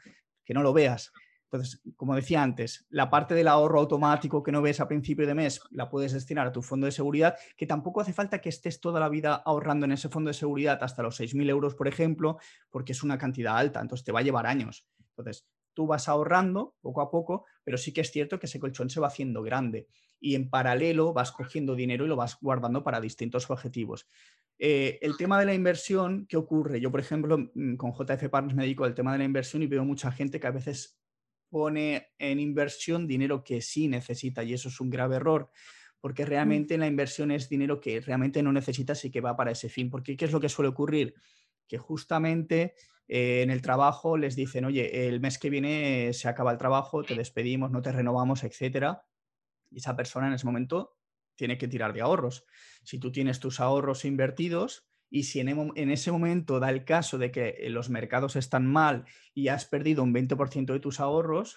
[0.44, 1.12] que no lo veas.
[1.44, 5.34] Entonces, como decía antes, la parte del ahorro automático que no ves a principio de
[5.34, 8.80] mes la puedes destinar a tu fondo de seguridad, que tampoco hace falta que estés
[8.80, 12.38] toda la vida ahorrando en ese fondo de seguridad hasta los 6.000 euros, por ejemplo,
[12.70, 14.84] porque es una cantidad alta, entonces te va a llevar años.
[15.10, 18.90] Entonces, tú vas ahorrando poco a poco, pero sí que es cierto que ese colchón
[18.90, 19.88] se va haciendo grande
[20.20, 24.06] y en paralelo vas cogiendo dinero y lo vas guardando para distintos objetivos.
[24.58, 26.80] Eh, el tema de la inversión, ¿qué ocurre?
[26.80, 29.66] Yo, por ejemplo, mm, con JF Partners me dedico al tema de la inversión y
[29.66, 31.00] veo mucha gente que a veces
[31.48, 35.50] pone en inversión dinero que sí necesita y eso es un grave error
[36.02, 39.68] porque realmente la inversión es dinero que realmente no necesitas y que va para ese
[39.68, 39.88] fin.
[39.88, 41.14] Porque ¿qué es lo que suele ocurrir?
[41.68, 42.74] Que justamente
[43.08, 47.02] eh, en el trabajo les dicen, oye, el mes que viene se acaba el trabajo,
[47.02, 49.04] te despedimos, no te renovamos, etcétera
[49.72, 50.96] y esa persona en ese momento
[51.34, 52.44] tiene que tirar de ahorros.
[52.84, 57.30] Si tú tienes tus ahorros invertidos y si en, ese momento da el caso de
[57.30, 61.56] que eh, los mercados están mal y has perdido un 20% de tus ahorros,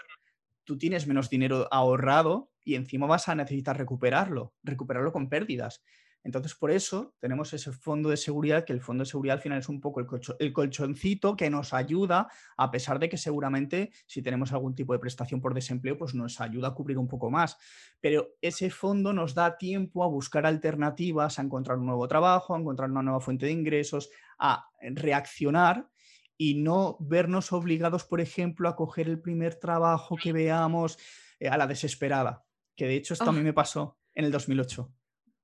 [0.64, 5.84] tú tienes menos dinero ahorrado y encima vas a necesitar recuperarlo, recuperarlo con pérdidas.
[6.26, 9.60] Entonces, por eso tenemos ese fondo de seguridad, que el fondo de seguridad al final
[9.60, 10.00] es un poco
[10.40, 14.98] el, colchoncito que nos ayuda, a pesar de que seguramente si tenemos algún tipo de
[14.98, 17.60] prestación por desempleo, pues nos ayuda a cubrir un poco más.
[18.02, 22.60] Pero ese fondo nos da tiempo a buscar alternativas, a encontrar un nuevo trabajo, a
[22.60, 24.10] encontrar una nueva fuente de ingresos,
[24.40, 25.92] a reaccionar
[26.40, 30.98] y no vernos obligados, por ejemplo, a coger el primer trabajo que veamos
[31.40, 32.44] eh, a la desesperada,
[32.76, 34.92] que de hecho esto a mí me pasó en el 2008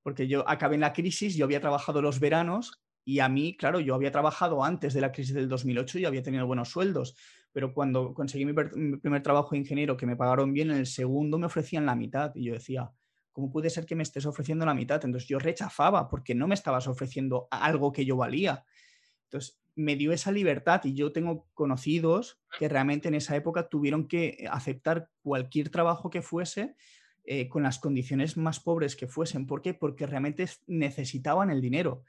[0.03, 3.79] porque yo acabé en la crisis, yo había trabajado los veranos y a mí, claro,
[3.79, 7.15] yo había trabajado antes de la crisis del 2008 y había tenido buenos sueldos,
[7.51, 11.37] pero cuando conseguí mi, primer trabajo de ingeniero que me pagaron bien, en el segundo
[11.37, 12.91] me ofrecían la mitad y yo decía,
[13.31, 15.03] ¿cómo puede ser que me estés ofreciendo la mitad?
[15.03, 18.65] Entonces yo rechazaba porque no me estabas ofreciendo algo que yo valía.
[19.23, 24.07] Entonces me dio esa libertad y yo tengo conocidos que realmente en esa época tuvieron
[24.07, 26.75] que aceptar cualquier trabajo que fuese
[27.23, 29.47] eh, con las condiciones más pobres que fuesen.
[29.47, 29.73] ¿Por qué?
[29.73, 32.03] Porque realmente necesitaban el dinero.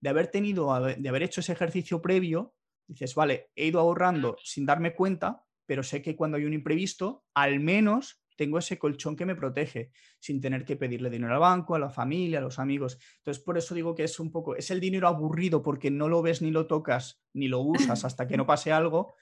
[0.00, 2.54] De haber tenido, de haber hecho ese ejercicio previo,
[2.86, 7.24] dices, vale, he ido ahorrando sin darme cuenta, pero sé que cuando hay un imprevisto,
[7.34, 11.74] al menos tengo ese colchón que me protege, sin tener que pedirle dinero al banco,
[11.74, 12.98] a la familia, a los amigos.
[13.18, 16.22] Entonces, por eso digo que es un poco, es el dinero aburrido porque no lo
[16.22, 19.14] ves ni lo tocas ni lo usas hasta que no pase algo.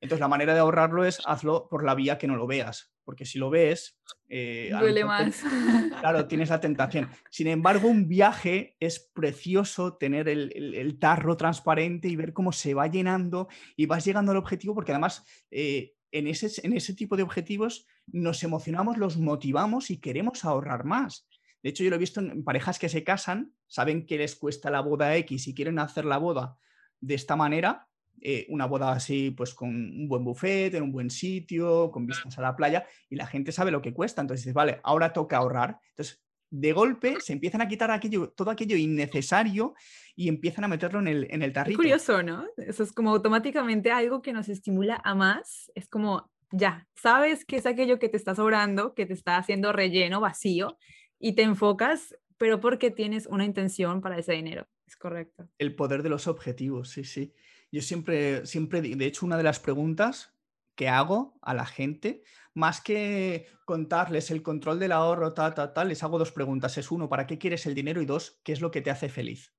[0.00, 3.24] Entonces, la manera de ahorrarlo es hazlo por la vía que no lo veas porque
[3.24, 3.98] si lo ves...
[4.28, 5.42] Eh, Duele más.
[6.00, 7.08] Claro, tienes la tentación.
[7.30, 12.86] Sin embargo, un viaje es precioso tener el, tarro transparente y ver cómo se va
[12.86, 17.22] llenando y vas llegando al objetivo, porque además eh, en, ese, en ese tipo de
[17.22, 21.26] objetivos nos emocionamos, los motivamos y queremos ahorrar más.
[21.62, 24.70] De hecho, yo lo he visto en parejas que se casan, saben que les cuesta
[24.70, 26.58] la boda X y quieren hacer la boda
[27.00, 27.88] de esta manera,
[28.22, 32.38] eh, una boda así, pues con un buen buffet, en un buen sitio, con vistas
[32.38, 34.20] a la playa, y la gente sabe lo que cuesta.
[34.20, 35.78] Entonces dices, vale, ahora toca ahorrar.
[35.90, 39.74] Entonces, de golpe se empiezan a quitar aquello, todo aquello innecesario
[40.16, 41.72] y empiezan a meterlo en el, en el tarrito.
[41.72, 42.46] Es curioso, ¿no?
[42.56, 45.70] Eso es como automáticamente algo que nos estimula a más.
[45.74, 49.72] Es como, ya, sabes que es aquello que te está sobrando, que te está haciendo
[49.72, 50.78] relleno, vacío,
[51.18, 54.66] y te enfocas, pero porque tienes una intención para ese dinero.
[54.86, 55.48] Es correcto.
[55.58, 57.34] El poder de los objetivos, sí, sí.
[57.70, 60.34] Yo siempre, siempre, de hecho, una de las preguntas
[60.74, 62.22] que hago a la gente,
[62.54, 66.78] más que contarles el control del ahorro, tal, tal, tal, les hago dos preguntas.
[66.78, 68.00] Es uno, ¿para qué quieres el dinero?
[68.00, 69.54] Y dos, ¿qué es lo que te hace feliz?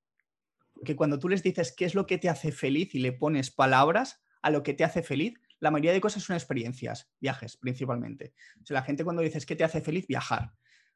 [0.73, 3.51] Porque cuando tú les dices qué es lo que te hace feliz y le pones
[3.51, 8.33] palabras a lo que te hace feliz, la mayoría de cosas son experiencias, viajes principalmente.
[8.61, 10.53] O sea, la gente cuando dices qué te hace feliz, viajar.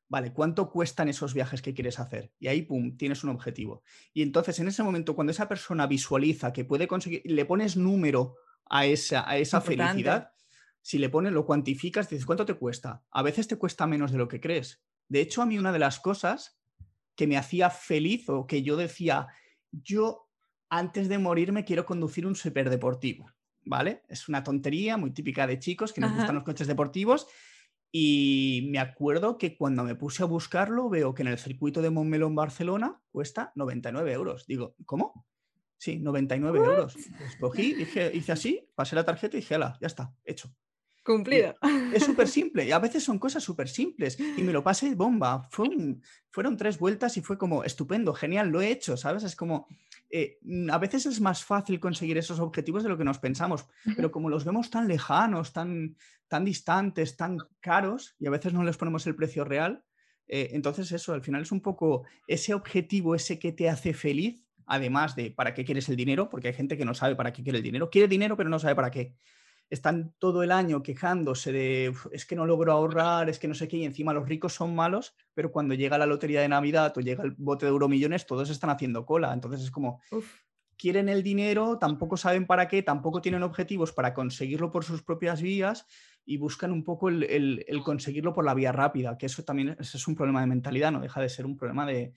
[0.09, 2.31] Vale, ¿cuánto cuestan esos viajes que quieres hacer?
[2.39, 3.83] Y ahí, pum, tienes un objetivo.
[4.13, 8.35] Y entonces, en ese momento, cuando esa persona visualiza que puede conseguir, le pones número
[8.69, 10.31] a esa, a esa felicidad,
[10.81, 13.03] si le pones, lo cuantificas, dices, ¿cuánto te cuesta?
[13.11, 14.83] A veces te cuesta menos de lo que crees.
[15.07, 16.59] De hecho, a mí una de las cosas
[17.15, 19.27] que me hacía feliz o que yo decía,
[19.71, 20.29] yo
[20.69, 23.31] antes de morirme quiero conducir un superdeportivo,
[23.63, 24.03] ¿vale?
[24.09, 27.27] Es una tontería muy típica de chicos que nos gustan los coches deportivos
[27.95, 31.91] y me acuerdo que cuando me puse a buscarlo, veo que en el circuito de
[31.91, 34.47] Montmeló en Barcelona cuesta 99 euros.
[34.47, 35.27] Digo, ¿cómo?
[35.77, 36.95] Sí, 99 euros.
[37.23, 40.51] Escogí, dije, hice así, pasé la tarjeta y dije, ya está, hecho.
[41.05, 41.53] Cumplido.
[41.93, 45.47] Es súper simple y a veces son cosas súper simples y me lo pasé bomba.
[45.51, 49.21] fueron tres vueltas y fue como estupendo, genial, lo he hecho, ¿sabes?
[49.21, 49.67] Es como,
[50.09, 50.37] eh,
[50.71, 54.29] a veces es más fácil conseguir esos objetivos de lo que nos pensamos, pero como
[54.29, 55.95] los vemos tan lejanos, tan,
[56.27, 59.83] tan distantes, tan caros y a veces no les ponemos el precio real,
[60.27, 64.43] eh, entonces eso, al final es un poco ese objetivo, ese que te hace feliz,
[64.65, 67.43] además de para qué quieres el dinero, porque hay gente que no sabe para qué
[67.43, 69.15] quiere el dinero, quiere dinero pero no sabe para qué
[69.73, 73.67] están todo el año quejándose de es que no logro ahorrar, es que no sé
[73.67, 77.01] qué, y encima los ricos son malos, pero cuando llega la lotería de Navidad o
[77.01, 79.33] llega el bote de euromillones, todos están haciendo cola.
[79.33, 79.99] Entonces es como,
[80.77, 85.41] quieren el dinero, tampoco saben para qué, tampoco tienen objetivos para conseguirlo por sus propias
[85.41, 85.87] vías
[86.23, 90.07] y buscan un poco el, el conseguirlo por la vía rápida, que eso también es
[90.07, 92.13] un problema de mentalidad, no deja de ser un problema de,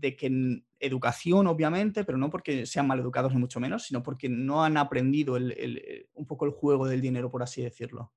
[0.00, 4.28] de que educación, obviamente, pero no porque sean mal educados ni mucho menos, sino porque
[4.28, 5.36] no han aprendido
[6.14, 8.12] un poco el juego del dinero, por así decirlo.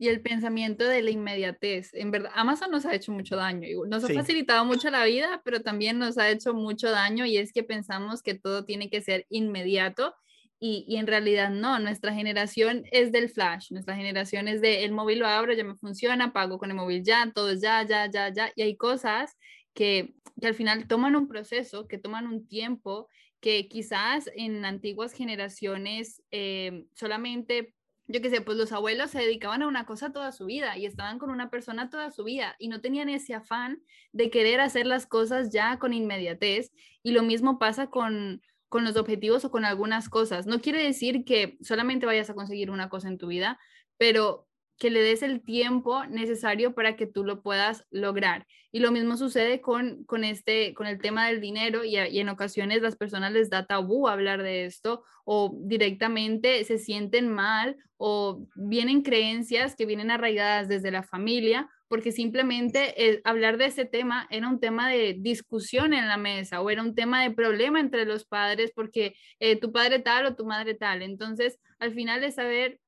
[0.00, 1.92] Y el pensamiento de la inmediatez.
[1.92, 3.66] En verdad, Amazon nos ha hecho mucho daño.
[3.88, 7.52] Nos ha facilitado mucho la vida, pero también nos ha hecho mucho daño y es
[7.52, 10.14] que pensamos que todo tiene que ser inmediato
[10.60, 14.90] y, y, en realidad no, nuestra generación es del flash, nuestra generación es de el
[14.90, 18.10] móvil lo abro, ya me funciona, pago con el móvil ya, todo es ya, ya,
[18.10, 19.36] ya, ya, y hay cosas
[19.78, 23.08] que, al final toman un proceso, que toman un tiempo,
[23.40, 27.74] que quizás en antiguas generaciones eh, solamente
[28.10, 30.86] yo qué sé, pues los abuelos se dedicaban a una cosa toda su vida y
[30.86, 34.86] estaban con una persona toda su vida y no tenían ese afán de querer hacer
[34.86, 36.72] las cosas ya con inmediatez.
[37.02, 40.46] Y lo mismo pasa con, con los objetivos o con algunas cosas.
[40.46, 43.60] No quiere decir que solamente vayas a conseguir una cosa en tu vida,
[43.98, 44.47] pero
[44.78, 48.46] que le des el tiempo necesario para que tú lo puedas lograr.
[48.70, 52.82] Y lo mismo sucede con, con, este, con el tema del dinero y, en ocasiones
[52.82, 59.02] las personas les da tabú hablar de esto o directamente se sienten mal o vienen
[59.02, 64.48] creencias que vienen arraigadas desde la familia porque simplemente eh, hablar de ese tema era
[64.48, 68.26] un tema de discusión en la mesa o era un tema de problema entre los
[68.26, 71.02] padres porque eh, tu padre tal o tu madre tal.
[71.02, 72.78] Entonces, al final es saber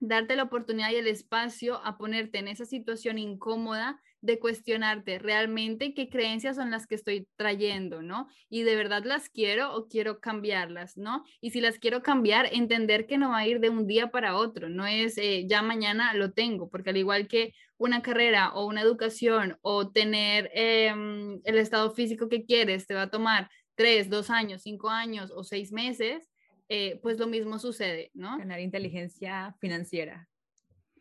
[0.00, 5.94] darte la oportunidad y el espacio a ponerte en esa situación incómoda de cuestionarte realmente
[5.94, 8.28] qué creencias son las que estoy trayendo, ¿no?
[8.48, 11.24] Y de verdad las quiero o quiero cambiarlas, ¿no?
[11.40, 14.36] Y si las quiero cambiar, entender que no va a ir de un día para
[14.36, 18.66] otro, no es eh, ya mañana lo tengo, porque al igual que una carrera o
[18.66, 24.10] una educación o tener em, el estado físico que quieres, te va a tomar tres,
[24.10, 26.29] dos años, cinco años o seis meses,
[26.72, 28.38] eh, pues lo mismo sucede, ¿no?
[28.38, 30.28] Ganar inteligencia financiera.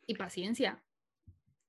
[0.08, 0.84] Y paciencia.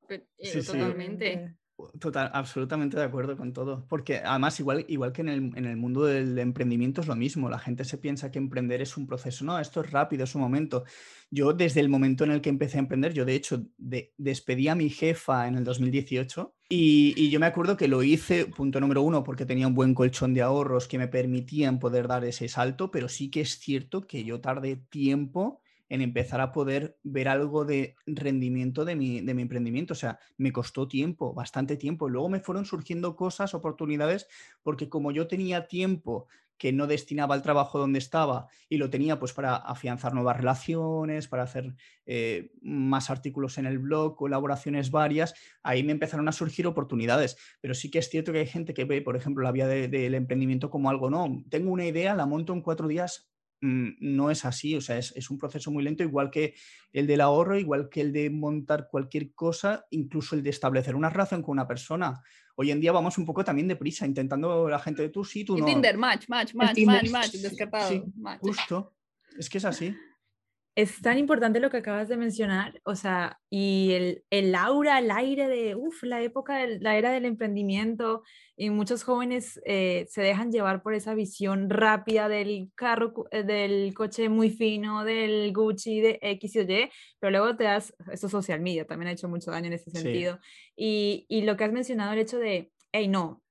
[0.08, 1.54] Eh, totalmente.
[1.98, 3.86] Total, absolutamente de acuerdo con todo.
[3.88, 7.50] Porque además, igual, igual que en el, en el, mundo del emprendimiento es lo mismo.
[7.50, 9.44] La gente se piensa que emprender es un proceso.
[9.44, 10.84] No, esto es rápido, es un momento.
[11.30, 14.74] Yo, desde el momento en el que empecé a emprender, yo de hecho despedí a
[14.74, 19.24] mi jefa en el 2018 y, yo me acuerdo que lo hice, punto número uno,
[19.24, 23.08] porque tenía un buen colchón de ahorros que me permitían poder dar ese salto, pero
[23.08, 27.96] sí que es cierto que yo tardé tiempo en empezar a poder ver algo de
[28.06, 29.94] rendimiento de mi, de mi emprendimiento.
[29.94, 32.08] O sea, me costó tiempo, bastante tiempo.
[32.08, 34.28] Luego me fueron surgiendo cosas, oportunidades,
[34.62, 36.28] porque como yo tenía tiempo
[36.60, 41.26] que no destinaba al trabajo donde estaba y lo tenía pues para afianzar nuevas relaciones,
[41.26, 46.66] para hacer eh, más artículos en el blog, colaboraciones varias, ahí me empezaron a surgir
[46.66, 47.38] oportunidades.
[47.62, 50.14] Pero sí que es cierto que hay gente que ve, por ejemplo, la vía del
[50.14, 54.44] emprendimiento como algo, no, tengo una idea, la monto en cuatro días, mm, no es
[54.44, 56.56] así, o sea, es, es, un proceso muy lento, igual que
[56.92, 61.08] el del ahorro, igual que el de montar cualquier cosa, incluso el de establecer una
[61.08, 62.20] relación con una persona
[62.56, 65.56] hoy en día vamos un poco también deprisa, intentando la gente de tú sí, tú
[65.56, 65.64] no.
[65.64, 67.88] Tinder, match, match, match, match, match, descartado.
[67.88, 68.02] Sí,
[68.40, 68.94] Justo.
[69.38, 69.94] Es que es así
[70.76, 75.10] es tan importante lo que acabas de mencionar, o sea, y el, el aura, el
[75.10, 78.22] aire de, uff, la época, de, la era del emprendimiento,
[78.56, 83.92] y muchos jóvenes eh, se dejan llevar por esa visión rápida del carro, eh, del
[83.94, 88.60] coche muy fino, del Gucci, de X y Y, pero luego te das, esto social
[88.60, 90.38] media también ha hecho mucho daño en ese sentido,
[90.76, 93.42] y, y lo que has mencionado, el hecho de, hey, no,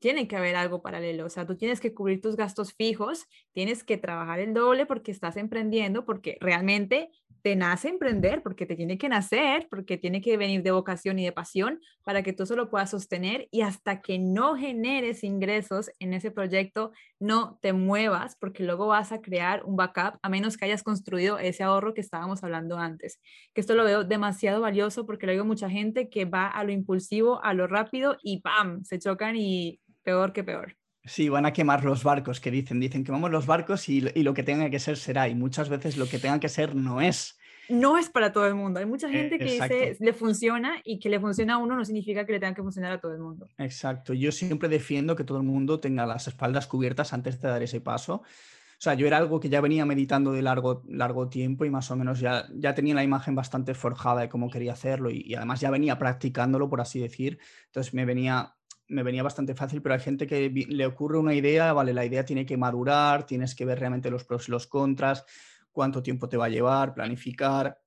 [0.00, 3.84] tiene que haber algo paralelo, o sea, tú tienes que cubrir tus gastos fijos, tienes
[3.84, 7.10] que trabajar el doble porque estás emprendiendo, porque realmente
[7.42, 11.24] te nace emprender, porque te tiene que nacer, porque tiene que venir de vocación y
[11.24, 15.90] de pasión para que tú eso lo puedas sostener y hasta que no generes ingresos
[15.98, 20.56] en ese proyecto, no te muevas porque luego vas a crear un backup a menos
[20.56, 23.20] que hayas construido ese ahorro que estábamos hablando antes.
[23.54, 26.72] Que esto lo veo demasiado valioso porque lo digo mucha gente que va a lo
[26.72, 28.84] impulsivo, a lo rápido y ¡pam!
[28.84, 30.76] se chocan y peor que peor.
[31.04, 34.42] Sí, van a quemar los barcos que dicen, dicen quemamos los barcos y, lo que
[34.42, 37.38] tenga que ser será y muchas veces lo que tenga que ser no es.
[37.70, 38.80] No es para todo el mundo.
[38.80, 41.84] Hay mucha eh, gente que dice le funciona y que le funciona a uno no
[41.84, 43.48] significa que le tenga que funcionar a todo el mundo.
[43.56, 44.12] Exacto.
[44.12, 47.80] Yo siempre defiendo que todo el mundo tenga las espaldas cubiertas antes de dar ese
[47.80, 48.16] paso.
[48.16, 51.90] O sea, yo era algo que ya venía meditando de largo, largo tiempo y más
[51.90, 55.34] o menos ya, ya tenía la imagen bastante forjada de cómo quería hacerlo y, y
[55.34, 57.38] además ya venía practicándolo, por así decir.
[57.68, 58.54] Entonces me venía
[58.90, 62.24] me venía bastante fácil, pero hay gente que le ocurre una idea, vale, la idea
[62.24, 65.24] tiene que madurar, tienes que ver realmente los pros y los contras,
[65.72, 67.80] cuánto tiempo te va a llevar, planificar.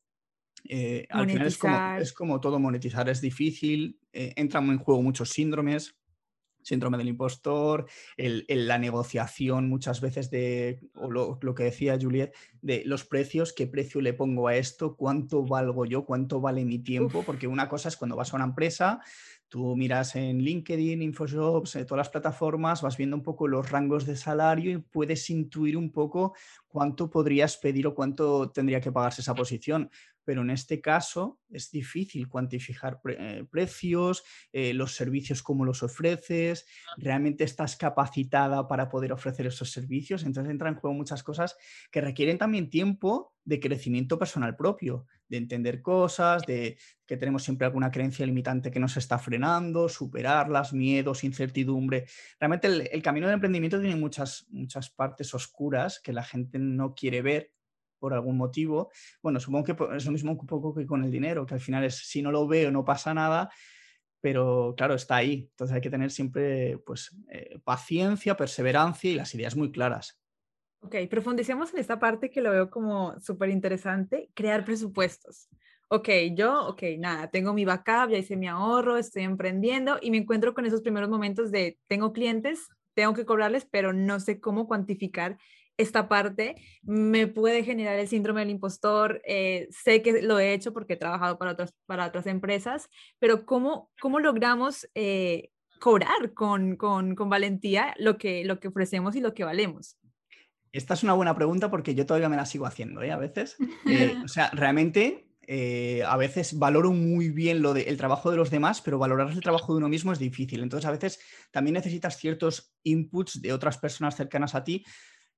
[0.68, 1.48] Eh, al final
[2.02, 5.98] es como, todo monetizar, es difícil, eh, entran en juego muchos síndromes,
[6.62, 7.86] síndrome del impostor,
[8.16, 13.68] la negociación muchas veces de, o lo, lo, que decía Juliet, de los precios, qué
[13.68, 17.90] precio le pongo a esto, cuánto valgo yo, cuánto vale mi tiempo, porque una cosa
[17.90, 19.02] es cuando vas a una empresa,
[19.54, 24.04] Tú miras en LinkedIn, InfoJobs, en todas las plataformas, vas viendo un poco los rangos
[24.08, 26.34] de salario y puedes intuir un poco
[26.68, 29.92] cuánto podrías pedir o cuánto tendría que pagarse esa posición
[30.24, 36.66] pero en este caso es difícil cuantificar eh, precios, eh, los servicios, cómo los ofreces,
[36.98, 40.24] realmente estás capacitada para poder ofrecer esos servicios.
[40.24, 41.56] Entonces entran en juego muchas cosas
[41.92, 47.66] que requieren también tiempo de crecimiento personal propio, de entender cosas, de que tenemos siempre
[47.66, 52.06] alguna creencia limitante que nos está frenando, superarlas, miedos, incertidumbre.
[52.40, 56.94] Realmente el, el camino del emprendimiento tiene muchas, muchas partes oscuras que la gente no
[56.96, 57.52] quiere ver
[58.04, 58.92] por algún motivo.
[59.22, 61.86] Bueno, supongo que es lo mismo un poco que con el dinero, que al final
[61.86, 63.50] es si no lo veo no pasa nada,
[64.20, 65.48] pero claro, está ahí.
[65.52, 70.22] Entonces hay que tener siempre pues, eh, paciencia, perseverancia y las ideas muy claras.
[70.82, 75.48] Ok, profundicemos en esta parte que lo veo como súper interesante, crear presupuestos.
[75.88, 80.18] Ok, yo, ok, nada, tengo mi backup, ya hice mi ahorro, estoy emprendiendo y me
[80.18, 84.68] encuentro con esos primeros momentos de tengo clientes, tengo que cobrarles, pero no sé cómo
[84.68, 85.38] cuantificar
[85.78, 89.22] esta parte me puede generar el síndrome del impostor.
[89.26, 93.46] Eh, sé que lo he hecho porque he trabajado para otras, para otras empresas, pero
[93.46, 99.22] ¿cómo, cómo logramos eh, cobrar con, con, con, valentía lo que, lo que ofrecemos y
[99.22, 99.98] lo que valemos?
[100.72, 103.12] Esta es una buena pregunta porque yo todavía me la sigo haciendo, ¿eh?
[103.12, 103.58] A veces.
[104.24, 105.30] o sea, realmente
[106.08, 109.42] a veces valoro muy bien lo de, el trabajo de los demás, pero valorar el
[109.42, 110.64] trabajo de uno mismo es difícil.
[110.64, 111.20] Entonces, a veces
[111.52, 114.84] también necesitas ciertos inputs de otras personas cercanas a ti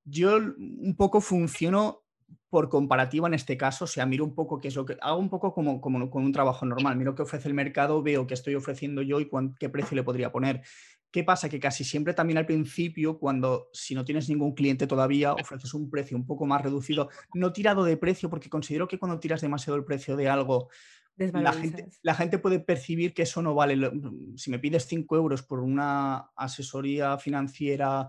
[0.06, 2.02] yo un poco funciono
[2.48, 5.18] por comparativa en este caso, o sea, miro un poco qué es lo que hago
[5.18, 8.34] un poco como, como con un trabajo normal, miro qué ofrece el mercado, veo qué
[8.34, 10.62] estoy ofreciendo yo y qué precio le podría poner.
[11.10, 11.48] ¿Qué pasa?
[11.48, 15.90] Que casi siempre también al principio, cuando si no tienes ningún cliente todavía, ofreces un
[15.90, 19.76] precio un poco más reducido, no tirado de precio, porque considero que cuando tiras demasiado
[19.76, 20.68] el precio de algo,
[21.16, 23.90] la gente, la gente, puede percibir que eso no vale.
[24.36, 28.08] Si me pides 5 euros por una asesoría financiera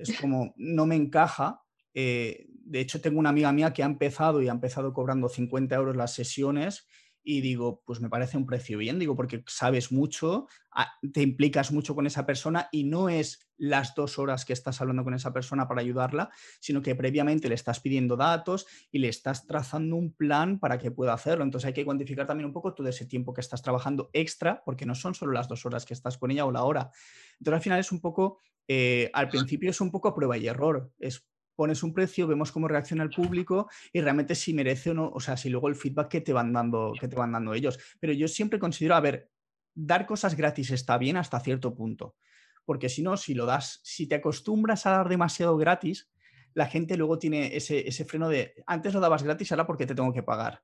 [0.00, 1.62] es como, no me encaja.
[1.94, 5.74] Eh, de hecho, tengo una amiga mía que ha empezado y ha empezado cobrando 50
[5.74, 6.86] euros las sesiones
[7.22, 11.72] y digo, pues me parece un precio bien, digo, porque sabes mucho, ah, te implicas
[11.72, 15.32] mucho con esa persona y no es las dos horas que estás hablando con esa
[15.32, 20.14] persona para ayudarla, sino que previamente le estás pidiendo datos y le estás trazando un
[20.14, 21.44] plan para que pueda hacerlo.
[21.44, 24.86] Entonces hay que cuantificar también un poco todo ese tiempo que estás trabajando extra, porque
[24.86, 26.90] no son solo las dos horas que estás con ella o la hora.
[27.38, 30.90] Entonces al final es un poco, eh, al principio es un poco prueba y error,
[30.98, 31.29] es
[31.60, 35.20] pones un precio, vemos cómo reacciona el público y realmente si merece o no, o
[35.20, 37.78] sea, si luego el feedback que te van dando, que te van dando ellos.
[38.00, 39.28] Pero yo siempre considero, a ver,
[39.74, 42.16] dar cosas gratis está bien hasta cierto punto,
[42.64, 46.08] porque si no, si lo das, si te acostumbras a dar demasiado gratis,
[46.54, 50.14] la gente luego tiene ese, freno de antes lo dabas gratis, ahora porque te tengo
[50.14, 50.62] que pagar.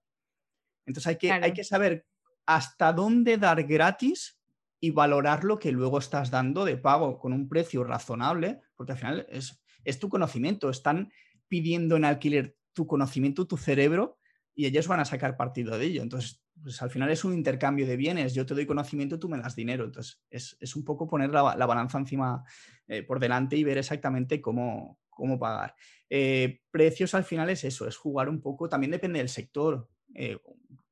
[0.86, 2.06] Entonces hay que, hay que saber
[2.46, 4.40] hasta dónde dar gratis
[4.80, 8.98] y valorar lo que luego estás dando de pago con un precio razonable, porque al
[8.98, 11.12] final es, es tu conocimiento, están
[11.48, 14.18] pidiendo en alquiler tu conocimiento, tu cerebro,
[14.54, 16.02] y ellos van a sacar partido de ello.
[16.02, 19.38] Entonces, pues al final es un intercambio de bienes, yo te doy conocimiento, tú me
[19.38, 19.84] das dinero.
[19.84, 22.42] Entonces, es, un poco poner la, balanza encima
[22.88, 25.74] eh, por delante y ver exactamente cómo, cómo pagar.
[26.10, 29.88] Eh, precios al final es eso, es jugar un poco, también depende del sector.
[30.14, 30.38] Eh,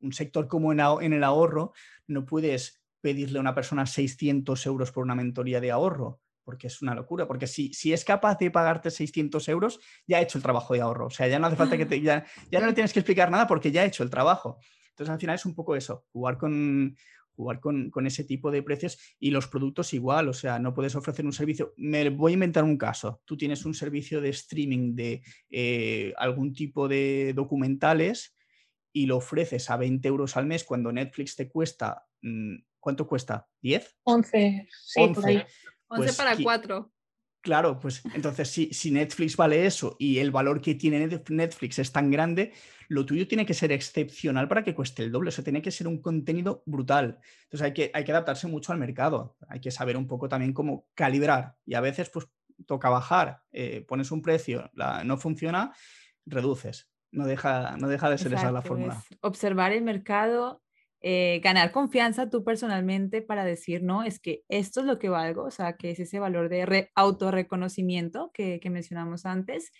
[0.01, 1.73] un sector como en, en, el ahorro,
[2.07, 6.83] no puedes pedirle a una persona 600 euros por una mentoría de ahorro porque es
[6.83, 10.43] una locura, porque si, si es capaz de pagarte 600 euros, ya ha hecho el
[10.43, 12.73] trabajo de ahorro, o sea, ya no hace falta que te, ya, ya no le
[12.73, 14.59] tienes que explicar nada porque ya ha hecho el trabajo.
[14.91, 16.95] Entonces, al final es un poco eso, jugar con,
[17.35, 21.25] jugar con, ese tipo de precios y los productos igual, o sea, no puedes ofrecer
[21.25, 21.75] un servicio.
[21.77, 23.21] Me voy a inventar un caso.
[23.25, 28.37] Tú tienes un servicio de streaming de eh, algún tipo de documentales
[28.93, 33.49] y lo ofreces a 20 euros al mes cuando Netflix te cuesta, mm, ¿cuánto cuesta?
[33.63, 33.89] ¿10?
[34.05, 35.47] 11, sí, 11.
[35.89, 36.91] 11 pues para 4.
[37.45, 41.93] Claro, pues entonces si, si, Netflix vale eso y el valor que tiene Netflix es
[41.93, 42.55] tan grande,
[42.89, 45.29] lo tuyo tiene que ser excepcional para que cueste el doble.
[45.29, 47.19] O sea, tiene que ser un contenido brutal.
[47.43, 49.37] Entonces hay que, hay que adaptarse mucho al mercado.
[49.47, 51.57] Hay que saber un poco también cómo calibrar.
[51.67, 52.27] Y a veces, pues,
[52.67, 53.43] toca bajar.
[53.53, 54.71] Eh, pones un precio,
[55.05, 55.75] no funciona,
[56.25, 56.91] reduces.
[57.13, 59.05] No deja, no deja de ser esa la fórmula.
[59.21, 60.64] Observar el mercado
[61.07, 65.45] eh, ganar confianza tú personalmente para decir, no, es que esto es lo que valgo,
[65.45, 69.71] o sea, que es ese valor de autorreconocimiento que, que mencionamos antes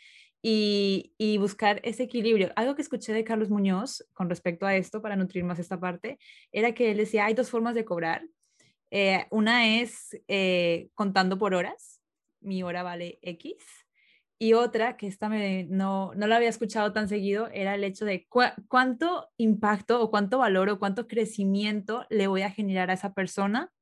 [0.43, 2.53] y, y, buscar ese equilibrio.
[2.57, 6.19] Algo que escuché de Carlos Muñoz con respecto a esto, para nutrir más esta parte,
[6.53, 8.23] era que él decía, hay dos formas de cobrar.
[8.91, 12.03] Eh, una es eh, contando por horas,
[12.41, 13.65] mi hora vale X,
[14.39, 18.27] y otra, que esta no, no la había escuchado tan seguido, era el hecho de
[18.69, 23.73] cuánto impacto o cuánto valor o cuánto crecimiento le voy a generar a esa persona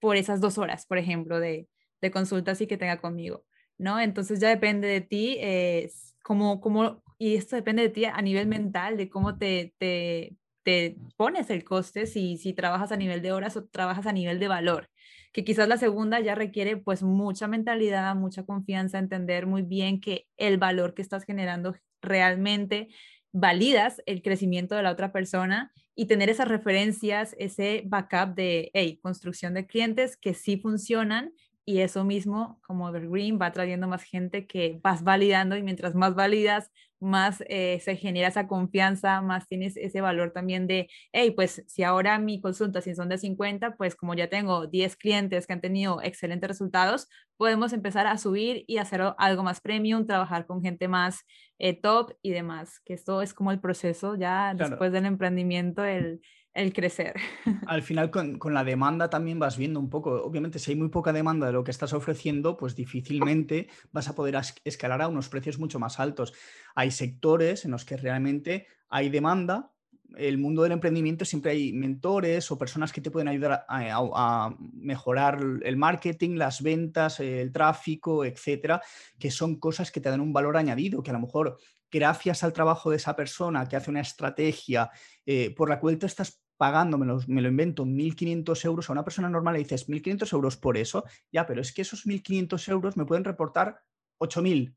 [0.00, 1.68] por esas dos horas, por ejemplo, de,
[2.00, 3.44] de consultas y que tenga conmigo,
[3.78, 4.00] ¿no?
[4.00, 5.90] Entonces ya depende de ti, eh,
[6.22, 10.96] cómo, cómo, y esto depende de ti a nivel mental, de cómo te, te, te
[11.16, 14.48] pones el coste, si, si trabajas a nivel de horas o trabajas a nivel de
[14.48, 14.88] valor
[15.32, 20.26] que quizás la segunda ya requiere pues mucha mentalidad, mucha confianza, entender muy bien que
[20.36, 22.88] el valor que estás generando realmente
[23.32, 28.98] validas el crecimiento de la otra persona y tener esas referencias, ese backup de, hey,
[29.02, 31.32] construcción de clientes que sí funcionan
[31.64, 36.14] y eso mismo, como Evergreen, va trayendo más gente que vas validando y mientras más
[36.14, 36.70] validas,
[37.02, 41.82] más eh, se genera esa confianza, más tienes ese valor también de, hey, pues si
[41.82, 45.60] ahora mi consulta, si son de 50, pues como ya tengo 10 clientes que han
[45.60, 50.88] tenido excelentes resultados, podemos empezar a subir y hacer algo más premium, trabajar con gente
[50.88, 51.24] más
[51.58, 56.20] eh, top y demás, que esto es como el proceso ya después del emprendimiento, el
[56.54, 57.14] el crecer.
[57.66, 61.12] Al final con, la demanda también vas viendo un poco, obviamente si hay muy poca
[61.12, 65.58] demanda de lo que estás ofreciendo, pues difícilmente vas a poder escalar a unos precios
[65.58, 66.32] mucho más altos.
[66.74, 69.72] Hay sectores en los que realmente hay demanda.
[70.16, 75.40] El mundo del emprendimiento siempre hay mentores o personas que te pueden ayudar a, mejorar
[75.62, 78.82] el marketing, las ventas, el tráfico, etcétera,
[79.18, 81.56] que son cosas que te dan un valor añadido, que a lo mejor
[81.90, 84.90] gracias al trabajo de esa persona que hace una estrategia
[85.24, 89.28] eh, por la cual tú estás pagando, me lo, invento, 1.500 euros a una persona
[89.28, 93.04] normal, le dices 1.500 euros por eso, ya, pero es que esos 1.500 euros me
[93.04, 93.80] pueden reportar
[94.18, 94.74] 8.000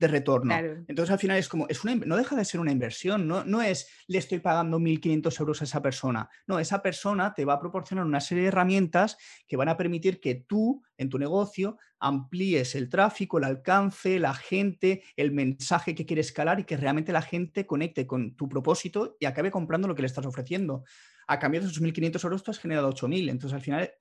[0.00, 0.54] de retorno.
[0.88, 3.60] Entonces al final es como, es una, no deja de ser una inversión, no, no
[3.60, 7.60] es le estoy pagando 1.500 euros a esa persona, no, esa persona te va a
[7.60, 12.74] proporcionar una serie de herramientas que van a permitir que tú en tu negocio amplíes
[12.74, 17.20] el tráfico, el alcance, la gente, el mensaje que quieres escalar y que realmente la
[17.20, 20.84] gente conecte con tu propósito y acabe comprando lo que le estás ofreciendo
[21.30, 23.30] a cambio de esos 1.500 euros tú has generado 8.000.
[23.30, 23.92] Entonces, al final,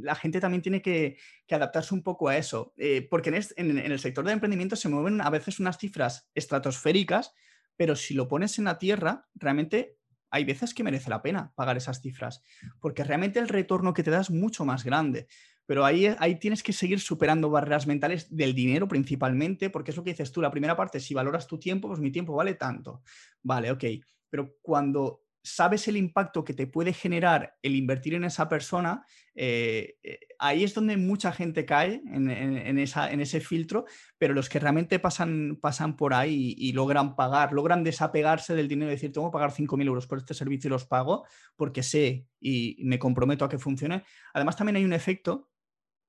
[0.00, 1.18] la gente también tiene que,
[1.50, 5.28] adaptarse un poco a eso, eh, porque en, el sector de emprendimiento se mueven a
[5.28, 7.34] veces unas cifras estratosféricas,
[7.76, 9.96] pero si lo pones en la tierra, realmente
[10.30, 12.42] hay veces que merece la pena pagar esas cifras,
[12.78, 15.26] porque realmente el retorno que te da es mucho más grande.
[15.66, 20.04] Pero ahí, ahí tienes que seguir superando barreras mentales del dinero principalmente, porque es lo
[20.04, 23.02] que dices tú, la primera parte, si valoras tu tiempo, pues mi tiempo vale tanto.
[23.42, 23.84] Vale, ok.
[24.30, 29.96] Pero cuando sabes el impacto que te puede generar el invertir en esa persona, eh,
[30.02, 33.86] eh, ahí es donde mucha gente cae en, esa, en, ese filtro,
[34.18, 38.90] pero los que realmente pasan, pasan por ahí y, logran pagar, logran desapegarse del dinero
[38.90, 41.26] y decir, tengo que pagar 5.000 euros por este servicio y los pago
[41.56, 44.04] porque sé y me comprometo a que funcione.
[44.34, 45.50] Además, también hay un efecto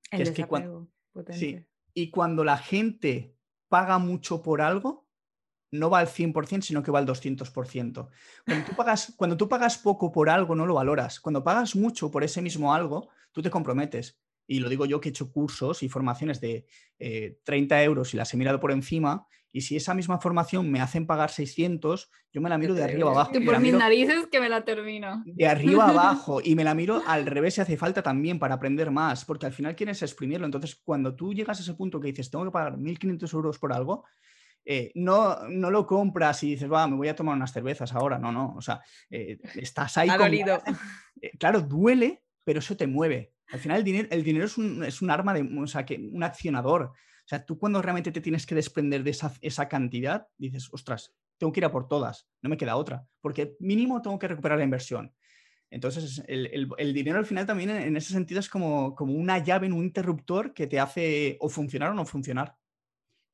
[0.09, 0.89] que es que cuando...
[1.31, 3.35] Sí, y cuando la gente
[3.67, 5.08] paga mucho por algo,
[5.71, 8.09] no va al 100%, sino que va al 200%.
[8.45, 11.19] Cuando tú, pagas, cuando tú pagas poco por algo, no lo valoras.
[11.19, 14.19] Cuando pagas mucho por ese mismo algo, tú te comprometes.
[14.47, 16.65] Y lo digo yo que he hecho cursos y formaciones de
[17.43, 19.27] 30 eh, euros y las he mirado por encima.
[19.51, 23.11] Y si esa misma formación me hacen pagar 600, yo me la miro de arriba
[23.11, 23.31] abajo.
[23.35, 25.23] Y por mis narices que me la termino.
[25.25, 26.39] De arriba abajo.
[26.43, 29.25] Y me la miro al revés si hace falta también para aprender más.
[29.25, 30.45] Porque al final quieres exprimirlo.
[30.45, 33.73] Entonces, cuando tú llegas a ese punto que dices, tengo que pagar 1.500 euros por
[33.73, 34.05] algo,
[34.65, 38.19] eh, no, no lo compras y dices, va, me voy a tomar unas cervezas ahora.
[38.19, 38.53] No, no.
[38.55, 40.09] O sea, eh, estás ahí.
[40.09, 40.31] con...
[41.21, 43.33] Eh, claro, duele, pero eso te mueve.
[43.51, 45.97] Al final el dinero, el dinero es, un, es un arma de, o sea, que,
[45.97, 46.83] un accionador.
[46.83, 51.13] O sea, tú cuando realmente te tienes que desprender de esa, esa cantidad, dices, ostras,
[51.37, 54.59] tengo que ir a por todas, no me queda otra, porque mínimo tengo que recuperar
[54.59, 55.13] la inversión.
[55.71, 59.37] Entonces, el, el, el, dinero al final también en ese sentido es como, como una
[59.37, 62.55] llave en un interruptor que te hace o funcionar o no funcionar.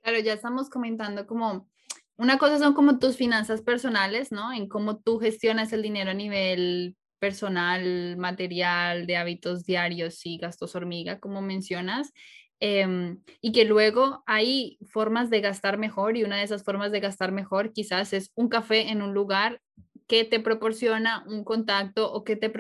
[0.05, 1.67] Claro, ya estamos comentando como,
[2.15, 4.53] una cosa son como tus finanzas personales, ¿no?
[4.53, 10.75] En cómo tú gestionas el dinero a nivel personal, material, de hábitos diarios y gastos
[10.75, 12.13] hormiga, como mencionas.
[12.59, 16.99] Em, y que luego hay formas de gastar mejor y una de esas formas de
[16.99, 19.59] gastar mejor quizás es un café en un lugar
[20.07, 22.51] que te proporciona un contacto o que te,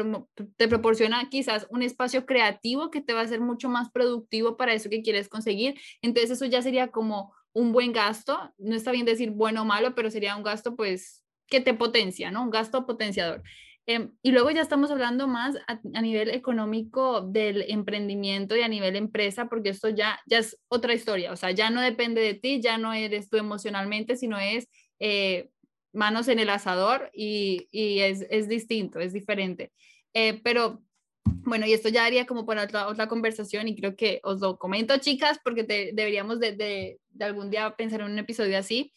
[0.55, 4.73] te proporciona quizás un espacio creativo que te va a ser mucho más productivo para
[4.73, 5.79] eso que quieres conseguir.
[6.01, 8.53] Entonces eso ya sería como un buen gasto.
[8.57, 12.31] No está bien decir bueno o malo, pero sería un gasto pues que te potencia,
[12.31, 12.43] ¿no?
[12.43, 13.43] Un gasto potenciador.
[13.87, 18.95] Em, y luego ya estamos hablando más a, nivel económico del emprendimiento y a nivel
[18.95, 22.61] empresa, porque esto ya, ya es otra historia, o sea, ya no depende de ti,
[22.61, 24.67] ya no eres tú emocionalmente, sino es
[24.99, 25.49] eh,
[25.95, 29.71] manos en el asador y, es, es, distinto, es diferente.
[30.13, 30.81] Eh, pero
[31.23, 34.57] bueno, y esto ya haría como para otra, otra conversación y creo que os lo
[34.57, 38.93] comento, chicas, porque deberíamos de, de, de, algún día pensar en un episodio así.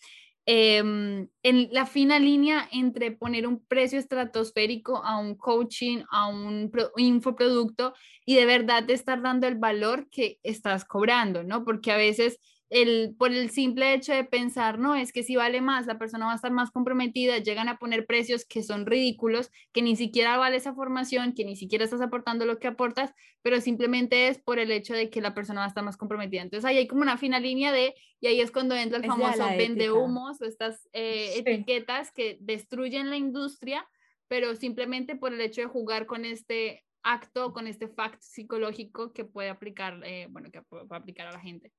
[0.51, 6.72] Em, en la fina línea entre poner un precio estratosférico a un coaching, a un
[6.96, 7.92] infoproducto
[8.24, 11.66] y de verdad estar dando el valor que estás cobrando, ¿no?
[11.66, 12.38] Porque a veces
[12.71, 16.27] el, por el simple hecho de pensar, no, es que si vale más, la persona
[16.27, 20.37] va a estar más comprometida, llegan a poner precios que son ridículos, que ni siquiera
[20.37, 24.59] vale esa formación, que ni siquiera estás aportando lo que aportas, pero simplemente es por
[24.59, 26.43] el hecho de que la persona va a estar más comprometida.
[26.43, 29.47] Entonces ahí hay como una fina línea de, y ahí es cuando entra el famoso
[29.57, 33.89] vende humos o estas eh, etiquetas que destruyen la industria,
[34.29, 39.25] pero simplemente por el hecho de jugar con este acto, con este fact psicológico que
[39.25, 41.73] puede aplicar, eh, bueno, que puede aplicar a la gente.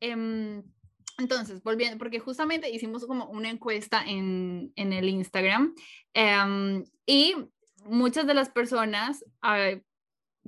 [0.00, 0.62] Em,
[1.18, 5.74] entonces, volviendo, porque justamente hicimos como una encuesta en, en el Instagram
[6.12, 7.34] em, y
[7.84, 9.24] muchas de las personas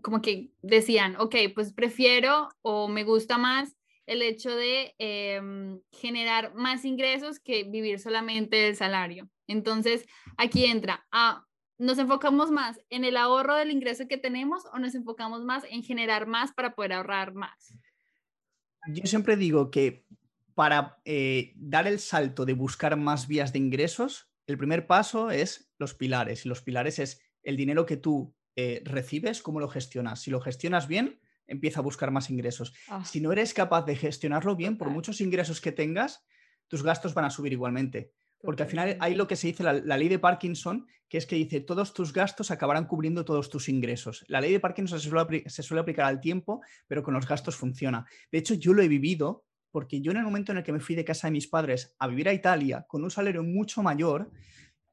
[0.02, 3.76] como que decían, ok, pues prefiero o me gusta más
[4.06, 9.28] el hecho de em, generar más ingresos que vivir solamente del salario.
[9.46, 11.44] Entonces, aquí entra, a,
[11.78, 15.82] ¿nos enfocamos más en el ahorro del ingreso que tenemos o nos enfocamos más en
[15.82, 17.74] generar más para poder ahorrar más?
[18.88, 20.06] Yo siempre digo que
[20.54, 25.70] para eh, dar el salto de buscar más vías de ingresos, el primer paso es
[25.78, 26.44] los pilares.
[26.44, 30.20] Y los pilares es el dinero que tú eh, recibes, cómo lo gestionas.
[30.20, 32.74] Si lo gestionas bien, empieza a buscar más ingresos.
[32.88, 33.04] Ah.
[33.04, 36.24] Si no eres capaz de gestionarlo bien, por muchos ingresos que tengas,
[36.66, 38.14] tus gastos van a subir igualmente.
[38.40, 41.36] Porque al final hay lo que se dice la, ley de Parkinson, que es que
[41.36, 44.24] dice todos tus gastos acabarán cubriendo todos tus ingresos.
[44.28, 48.06] La ley de Parkinson se suele, aplicar al tiempo, pero con los gastos funciona.
[48.30, 50.80] De hecho, yo lo he vivido porque yo en el momento en el que me
[50.80, 54.30] fui de casa de mis padres a vivir a Italia con un salario mucho mayor,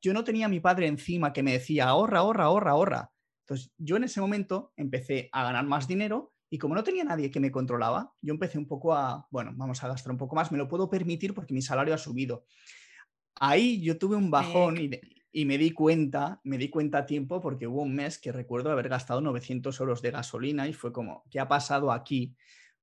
[0.02, 3.12] yo no tenía a mi padre encima que me decía ahorra, ahorra, ahorra, ahorra.
[3.44, 7.32] Entonces yo en ese momento empecé a ganar más dinero y como no tenía nadie
[7.32, 10.52] que me controlaba, yo empecé un poco a, bueno, vamos a gastar un poco más,
[10.52, 12.46] me lo puedo permitir porque mi salario ha subido
[13.40, 14.78] ahí yo tuve un bajón
[15.34, 18.72] y, me di cuenta, me di cuenta a tiempo porque hubo un mes que recuerdo
[18.72, 22.36] haber gastado 900 euros de gasolina y fue como, ¿qué ha pasado aquí?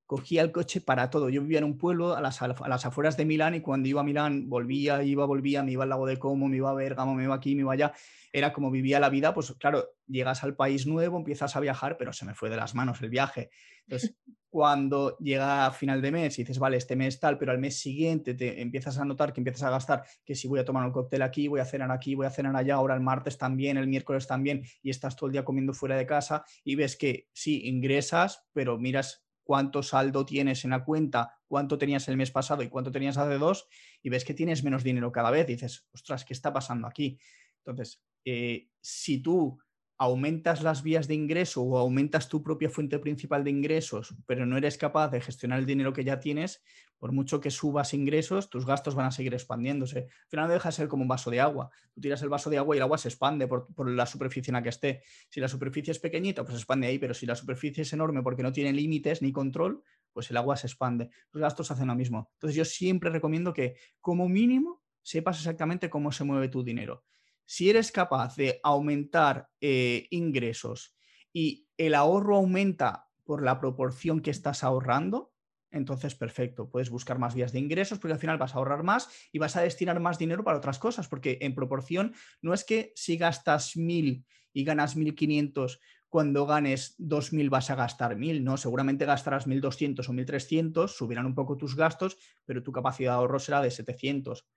[0.05, 1.29] Cogía el coche para todo.
[1.29, 4.01] Yo vivía en un pueblo a las, a las, afueras de Milán y cuando iba
[4.01, 7.15] a Milán volvía, iba, volvía, me iba al lago de Como, me iba a Bergamo,
[7.15, 7.93] me iba aquí, me iba allá.
[8.31, 12.13] Era como vivía la vida, pues claro, llegas al país nuevo, empiezas a viajar, pero
[12.13, 13.49] se me fue de las manos el viaje.
[13.87, 14.15] Entonces,
[14.49, 17.79] cuando llega a final de mes y dices, vale, este mes tal, pero al mes
[17.79, 20.91] siguiente te empiezas a notar que empiezas a gastar, que si voy a tomar un
[20.91, 23.87] cóctel aquí, voy a cenar aquí, voy a cenar allá, ahora el martes también, el
[23.87, 27.67] miércoles también, y estás todo el día comiendo fuera de casa y ves que sí,
[27.67, 32.69] ingresas, pero miras cuánto saldo tienes en la cuenta, cuánto tenías el mes pasado y
[32.69, 33.67] cuánto tenías hace dos,
[34.01, 37.19] y ves que tienes menos dinero cada vez, dices, ostras, ¿qué está pasando aquí?
[37.57, 39.57] Entonces, eh, si tú
[39.97, 44.57] aumentas las vías de ingreso o aumentas tu propia fuente principal de ingresos, pero no
[44.57, 46.63] eres capaz de gestionar el dinero que ya tienes,
[46.97, 49.99] por mucho que subas ingresos, tus gastos van a seguir expandiéndose.
[49.99, 51.69] Al final no deja de ser como un vaso de agua.
[51.93, 54.55] Tú tiras el vaso de agua y el agua se expande por, la superficie en
[54.55, 55.03] la que esté.
[55.29, 58.23] Si la superficie es pequeñita, pues se expande ahí, pero si la superficie es enorme
[58.23, 59.83] porque no tiene límites ni control,
[60.13, 61.09] pues el agua se expande.
[61.31, 62.31] Los gastos hacen lo mismo.
[62.35, 67.03] Entonces yo siempre recomiendo que como mínimo sepas exactamente cómo se mueve tu dinero
[67.45, 70.95] si eres capaz de aumentar eh, ingresos
[71.31, 75.33] y el ahorro aumenta por la proporción que estás ahorrando,
[75.71, 79.09] entonces perfecto, puedes buscar más vías de ingresos porque al final vas a ahorrar más
[79.31, 82.93] y vas a destinar más dinero para otras cosas, porque en proporción no es que
[82.95, 85.79] si gastas mil y ganas 1.500,
[86.09, 91.33] cuando ganes 2.000 vas a gastar 1.000, no, seguramente gastarás 1.200 o 1.300, subirán un
[91.33, 94.47] poco tus gastos, pero tu capacidad de ahorro será de 700.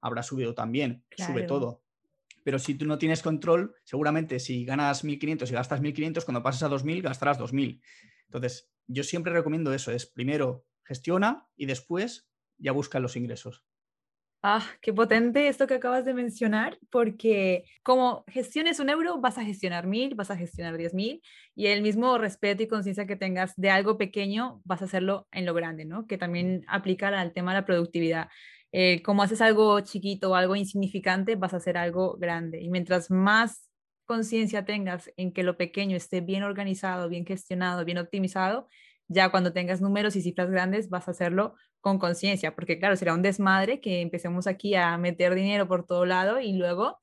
[0.00, 1.82] Habrá subido también, sube todo
[2.44, 6.62] pero si tú no tienes control, seguramente si ganas 1.500 y gastas 1.500, cuando pases
[6.62, 7.82] a 2.000 gastarás 2.000.
[8.26, 12.28] Entonces, yo siempre recomiendo eso, es primero gestiona y después
[12.58, 13.64] ya busca los ingresos.
[14.44, 19.44] Ah, qué potente esto que acabas de mencionar, porque como gestiones un euro, vas a
[19.44, 21.22] gestionar mil, vas a gestionar diez mil,
[21.54, 25.46] y el mismo respeto y conciencia que tengas de algo pequeño, vas a hacerlo en
[25.46, 26.08] lo grande, ¿no?
[26.08, 28.30] Que también aplica al tema de la productividad.
[28.72, 32.60] Eh, como haces algo chiquito o algo insignificante, vas a hacer algo grande.
[32.62, 33.68] Y mientras más
[34.06, 38.68] conciencia tengas en que lo pequeño esté bien organizado, bien gestionado, bien optimizado,
[39.08, 43.14] ya cuando tengas números y cifras grandes vas a hacerlo con conciencia, porque claro, será
[43.14, 46.98] un desmadre que empecemos aquí a meter dinero por todo lado y luego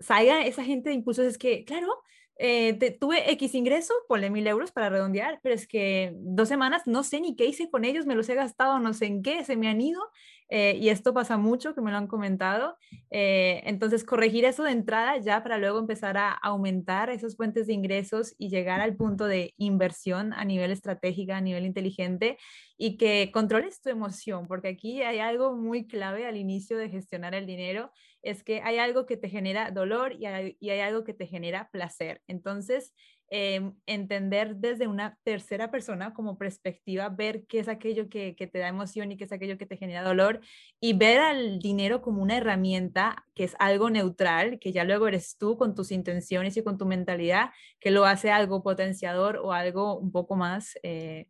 [0.00, 1.88] salga esa gente de impulsos, es que, claro,
[2.36, 7.02] eh, tuve X ingreso, ponle mil euros para redondear, pero es que dos semanas no
[7.02, 9.56] sé ni qué hice con ellos, me los he gastado no sé en qué, se
[9.56, 10.00] me han ido
[10.48, 12.76] eh, y esto pasa mucho, que me lo han comentado.
[13.10, 17.72] Eh, entonces, corregir eso de entrada ya para luego empezar a aumentar esos fuentes de
[17.72, 22.38] ingresos y llegar al punto de inversión a nivel estratégico, a nivel inteligente
[22.76, 27.34] y que controles tu emoción, porque aquí hay algo muy clave al inicio de gestionar
[27.34, 27.90] el dinero,
[28.24, 32.22] es que hay algo que te genera dolor y hay, algo que te genera placer.
[32.26, 32.94] Entonces,
[33.30, 38.58] Em, entender desde una tercera persona como perspectiva, ver qué es aquello que, que, te
[38.58, 40.40] da emoción y qué es aquello que te genera dolor
[40.78, 45.36] y ver al dinero como una herramienta que es algo neutral, que ya luego eres
[45.38, 47.50] tú con tus intenciones y con tu mentalidad,
[47.80, 51.26] que lo hace algo potenciador o algo un poco más, eh,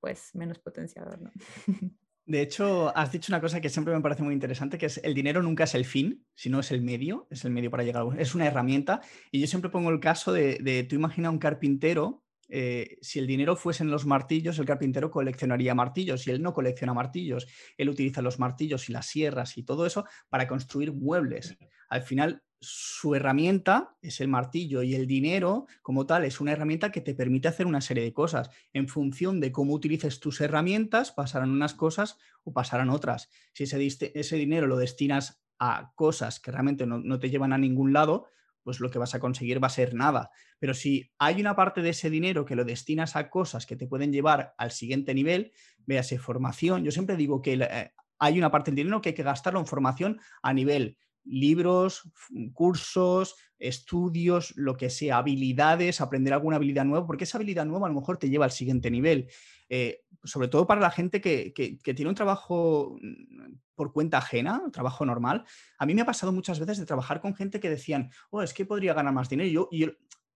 [0.00, 1.22] pues, menos potenciador.
[1.22, 1.30] ¿no?
[2.26, 5.14] De hecho, has dicho una cosa que siempre me parece muy interesante, que es el
[5.14, 8.20] dinero nunca es el fin, sino es el medio, es el medio para llegar a
[8.20, 9.00] Es una herramienta.
[9.30, 13.26] Y yo siempre pongo el caso de, de tú imagina un carpintero, eh, si el
[13.26, 17.46] dinero fuesen los martillos, el carpintero coleccionaría martillos y él no colecciona martillos.
[17.76, 21.56] Él utiliza los martillos y las sierras y todo eso para construir muebles.
[21.88, 26.90] Al final, su herramienta es el martillo y el dinero como tal es una herramienta
[26.90, 28.50] que te permite hacer una serie de cosas.
[28.72, 33.30] En función de cómo utilices tus herramientas, pasarán unas cosas o pasarán otras.
[33.52, 37.92] Si ese, ese dinero lo destinas a cosas que realmente no, te llevan a ningún
[37.92, 38.26] lado,
[38.62, 40.30] pues lo que vas a conseguir va a ser nada.
[40.58, 43.86] Pero si hay una parte de ese dinero que lo destinas a cosas que te
[43.86, 45.52] pueden llevar al siguiente nivel,
[45.86, 49.22] véase formación, yo siempre digo que eh, hay una parte del dinero que hay que
[49.22, 50.96] gastarlo en formación a nivel
[51.26, 52.10] libros,
[52.52, 57.90] cursos, estudios, lo que sea, habilidades, aprender alguna habilidad nueva, porque esa habilidad nueva a
[57.90, 59.28] lo mejor te lleva al siguiente nivel.
[59.68, 61.52] Eh, sobre todo para la gente que,
[61.82, 65.44] tiene un trabajo mm, por cuenta ajena, un trabajo normal.
[65.78, 68.54] A mí me ha pasado muchas veces de trabajar con gente que decían, oh, es
[68.54, 69.50] que podría ganar más dinero.
[69.50, 69.88] yo, yo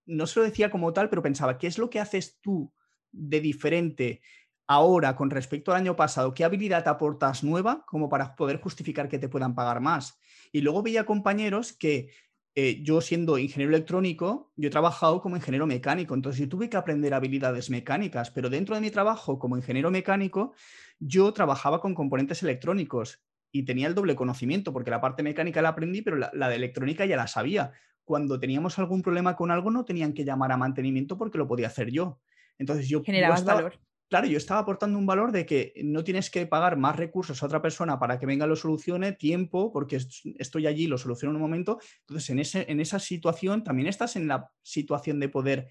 [0.06, 2.72] no se lo decía como tal, pero pensaba, ¿qué es lo que haces tú
[3.12, 4.20] de diferente
[4.70, 6.32] ahora con respecto al año pasado?
[6.32, 10.20] ¿Qué habilidad aportas nueva como para poder justificar que te puedan pagar más?
[10.52, 12.10] Y luego veía compañeros que
[12.54, 16.76] eh, yo siendo ingeniero electrónico, yo he trabajado como ingeniero mecánico, entonces yo tuve que
[16.76, 20.54] aprender habilidades mecánicas, pero dentro de mi trabajo como ingeniero mecánico,
[21.00, 25.70] yo trabajaba con componentes electrónicos y tenía el doble conocimiento, porque la parte mecánica la
[25.70, 27.72] aprendí, pero la, de electrónica ya la sabía.
[28.04, 31.66] Cuando teníamos algún problema con algo, no tenían que llamar a mantenimiento porque lo podía
[31.66, 32.20] hacer yo.
[32.56, 33.02] Entonces yo...
[33.02, 33.80] Generabas valor.
[34.10, 37.46] Claro, yo estaba aportando un valor de que no tienes que pagar más recursos a
[37.46, 39.96] otra persona para que venga y lo solucione, tiempo, porque
[40.38, 41.78] estoy allí, lo soluciono en un momento.
[42.00, 45.68] Entonces, en, ese, en esa situación también estás en la situación de poder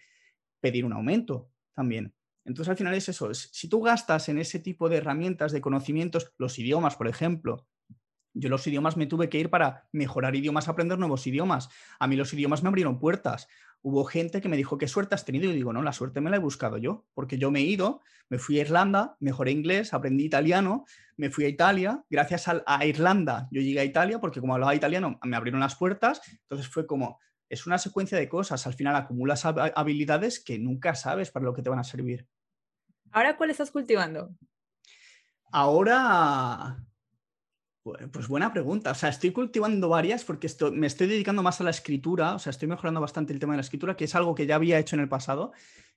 [0.62, 2.16] pedir un aumento también.
[2.46, 3.32] Entonces, al final es eso.
[3.34, 7.68] Si tú gastas en ese tipo de herramientas, de conocimientos, los idiomas, por ejemplo,
[8.34, 11.70] yo los idiomas me tuve que ir para mejorar idiomas, aprender nuevos idiomas.
[12.00, 13.48] A mí los idiomas me abrieron puertas.
[13.82, 15.50] Hubo gente que me dijo, ¿qué suerte has tenido?
[15.50, 18.02] Y digo, no, la suerte me la he buscado yo, porque yo me he ido,
[18.28, 22.04] me fui a Irlanda, mejoré inglés, aprendí italiano, me fui a Italia.
[22.10, 26.22] Gracias a, Irlanda yo llegué a Italia, porque como hablaba italiano, me abrieron las puertas.
[26.42, 28.68] Entonces fue como, es una secuencia de cosas.
[28.68, 32.28] Al final acumulas habilidades que nunca sabes para lo que te van a servir.
[33.12, 34.36] ¿Ahora cuál estás cultivando?
[35.52, 36.78] Ahora,
[38.12, 38.92] pues buena pregunta.
[38.92, 42.36] O sea, estoy cultivando varias porque me estoy dedicando más a la escritura.
[42.36, 44.56] O sea, estoy mejorando bastante el tema de la escritura, que es algo que ya
[44.56, 45.52] había hecho en el pasado.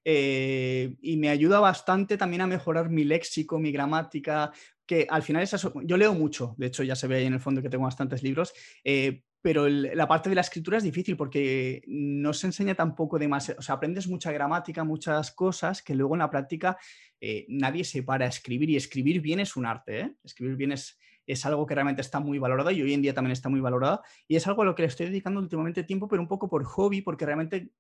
[0.04, 4.52] Eh, y me ayuda bastante también a mejorar mi léxico, mi gramática,
[4.86, 5.72] que al final es eso.
[5.84, 8.22] Yo leo mucho, de hecho ya se ve ahí en el fondo que tengo bastantes
[8.22, 8.52] libros,
[8.84, 13.58] eh, pero la parte de la escritura es difícil porque no se enseña tampoco demasiado,
[13.58, 16.78] o sea, aprendes mucha gramática, muchas cosas que luego en la práctica
[17.20, 20.96] eh, nadie se para a escribir y escribir bien es un arte, escribir bien es,
[21.26, 24.02] es algo que realmente está muy valorado y hoy en día también está muy valorado
[24.28, 26.64] y es algo a lo que le estoy dedicando últimamente tiempo, pero un poco por
[26.64, 27.72] hobby, porque realmente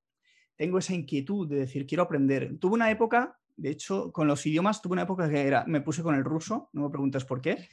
[0.56, 2.58] tengo esa inquietud de decir, quiero aprender.
[2.58, 6.02] Tuve una época, de hecho, con los idiomas, tuve una época que era, me puse
[6.02, 7.68] con el ruso, no me preguntes por qué,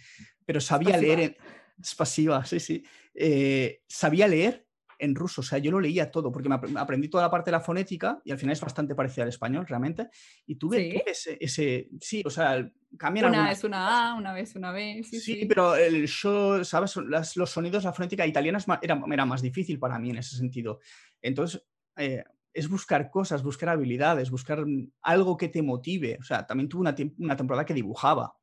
[0.45, 1.19] pero sabía leer...
[1.19, 1.35] En,
[1.81, 2.83] es pasiva, sí, sí.
[3.13, 4.67] Eh, sabía leer
[4.99, 7.57] en ruso, o sea, yo lo leía todo, porque me aprendí toda la parte de
[7.57, 10.09] la fonética y al final es bastante parecida al español, realmente.
[10.45, 15.01] Y tuve, ese, sí, o sea, cambian Una vez una A, una vez una B.
[15.03, 16.95] Sí, pero el show, ¿sabes?
[16.97, 20.79] los sonidos, la fonética italiana era, era, más difícil para mí en ese sentido.
[21.21, 22.23] Entonces, eh,
[22.53, 24.65] es buscar cosas, buscar habilidades, buscar
[25.01, 26.17] algo que te motive.
[26.19, 28.35] O sea, también tuve una, una temporada que dibujaba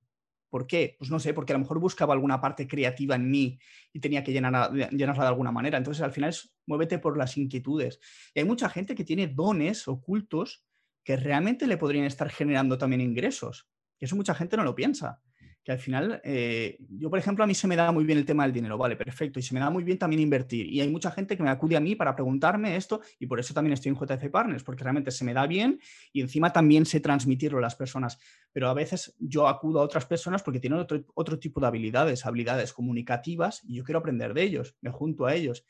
[0.48, 0.96] ¿Por qué?
[0.98, 3.58] Pues no sé, porque a lo mejor buscaba alguna parte creativa en mí
[3.92, 5.78] y tenía que llenar, llenarla de alguna manera.
[5.78, 8.00] Entonces, al final es muévete por las inquietudes.
[8.34, 10.64] Y hay mucha gente que tiene dones ocultos
[11.02, 13.68] que realmente le podrían estar generando también ingresos.
[13.98, 15.22] Y eso mucha gente no lo piensa
[15.66, 18.24] que al final, eh, yo por ejemplo, a mí se me da muy bien el
[18.24, 20.72] tema del dinero, vale, perfecto, y se me da muy bien también invertir.
[20.72, 23.52] Y hay mucha gente que me acude a mí para preguntarme esto, y por eso
[23.52, 25.80] también estoy en JF Partners, porque realmente se me da bien
[26.12, 28.16] y encima también sé transmitirlo a las personas.
[28.52, 32.24] Pero a veces yo acudo a otras personas porque tienen otro, otro tipo de habilidades,
[32.26, 35.64] habilidades comunicativas, y yo quiero aprender de ellos, me junto a ellos.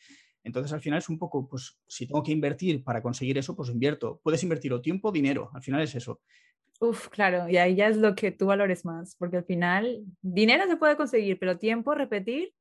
[0.45, 3.71] Entonces, al final es un poco, pues, si tengo que invertir para conseguir eso, pues
[3.71, 4.21] invierto.
[4.23, 6.21] Puedes invertir o tiempo o dinero, al final es eso.
[6.81, 10.67] Uf, claro, y ahí ya es lo que tú valores más, porque al final dinero
[10.67, 12.53] se puede conseguir, pero tiempo, repetir.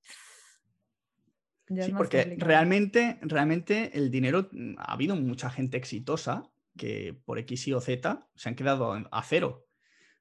[1.67, 7.67] sí, porque realmente, realmente el dinero, mm, ha habido mucha gente exitosa que por X,
[7.67, 9.65] Y o Z se han quedado a cero,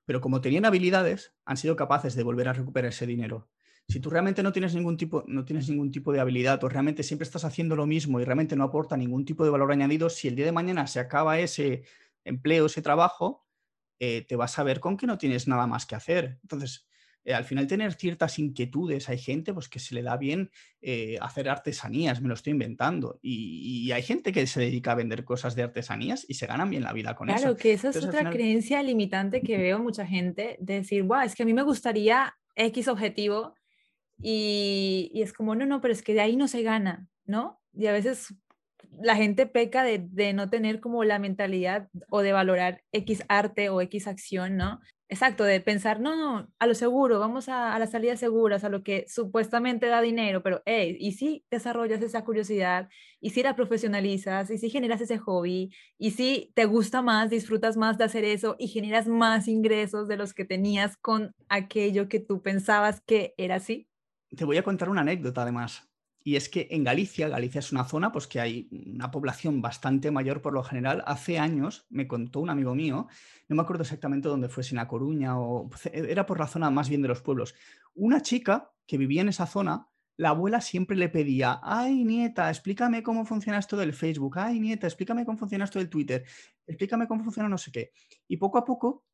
[0.05, 3.49] pero como tenían habilidades, han sido capaces de volver a recuperar ese dinero.
[3.89, 7.03] Si tú realmente no tienes ningún tipo, no tienes ningún tipo de habilidad o realmente
[7.03, 10.29] siempre estás haciendo lo mismo y realmente no aporta ningún tipo de valor añadido, si
[10.29, 11.85] el día de mañana se acaba ese
[12.25, 13.44] empleo, ese trabajo,
[13.99, 16.39] eh, te vas a ver con que no tienes nada más que hacer.
[16.43, 16.87] Entonces,
[17.25, 20.51] eh, al final tener ciertas inquietudes, hay gente pues, que se le da bien
[20.83, 25.25] eh, hacer artesanías, me lo estoy inventando, y, hay gente que se dedica a vender
[25.25, 27.39] cosas de artesanías y se ganan bien la vida con eso.
[27.39, 31.35] Claro, que esa es otra creencia limitante que veo mucha gente, de decir, wow, es
[31.35, 33.55] que a mí me gustaría X objetivo,
[34.19, 37.61] y, y es como, no, no, pero es que de ahí no se gana, ¿no?
[37.73, 38.35] Y a veces
[39.03, 43.81] la gente peca de, no tener como la mentalidad o de valorar X arte o
[43.81, 44.81] X acción, ¿no?
[45.09, 48.83] Exacto, de pensar, no, no, a lo seguro, vamos a, las salidas seguras, a lo
[48.83, 52.89] que supuestamente da dinero, pero, hey, ¿y si desarrollas esa curiosidad?
[53.21, 54.51] ¿Y si la profesionalizas?
[54.51, 55.71] ¿Y si generas ese hobby?
[55.99, 60.17] ¿Y si te gusta más, disfrutas más de hacer eso y generas más ingresos de
[60.17, 63.87] los que tenías con aquello que tú pensabas que era así?
[64.35, 65.87] Te voy a contar una anécdota además.
[66.27, 70.11] Y es que en Galicia, Galicia es una zona pues, que hay una población bastante
[70.11, 71.05] mayor por lo general.
[71.07, 73.09] Hace años me contó un amigo mío,
[73.47, 76.41] no me acuerdo exactamente dónde fue, si en La Coruña o pues, e, era por
[76.41, 77.55] la zona más bien de los pueblos.
[77.95, 83.03] Una chica que vivía en esa zona, la abuela siempre le pedía, ay nieta, explícame
[83.03, 86.25] cómo funciona esto del Facebook, ay nieta, explícame cómo funciona esto del Twitter,
[86.67, 87.93] explícame cómo funciona no sé qué.
[88.27, 89.05] Y poco a poco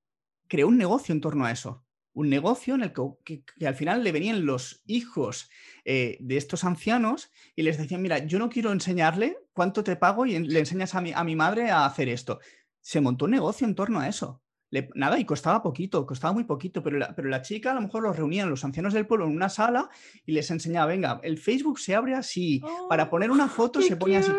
[0.46, 2.92] creó un negocio en torno a eso un negocio en el
[3.24, 5.48] que, al final le venían los hijos
[5.84, 10.26] eh, de estos ancianos y les decían, mira, yo no quiero enseñarle cuánto te pago
[10.26, 12.40] y le enseñas a mi, a mi madre a hacer esto.
[12.80, 14.42] Se montó un negocio en torno a eso.
[14.94, 18.02] Nada, y costaba poquito, costaba muy poquito, pero la, pero la chica a lo mejor
[18.02, 19.90] los reunían los ancianos del pueblo en una sala
[20.24, 23.96] y les enseñaba, venga, el Facebook se abre así, para Oh, poner una foto se
[23.96, 24.32] pone así.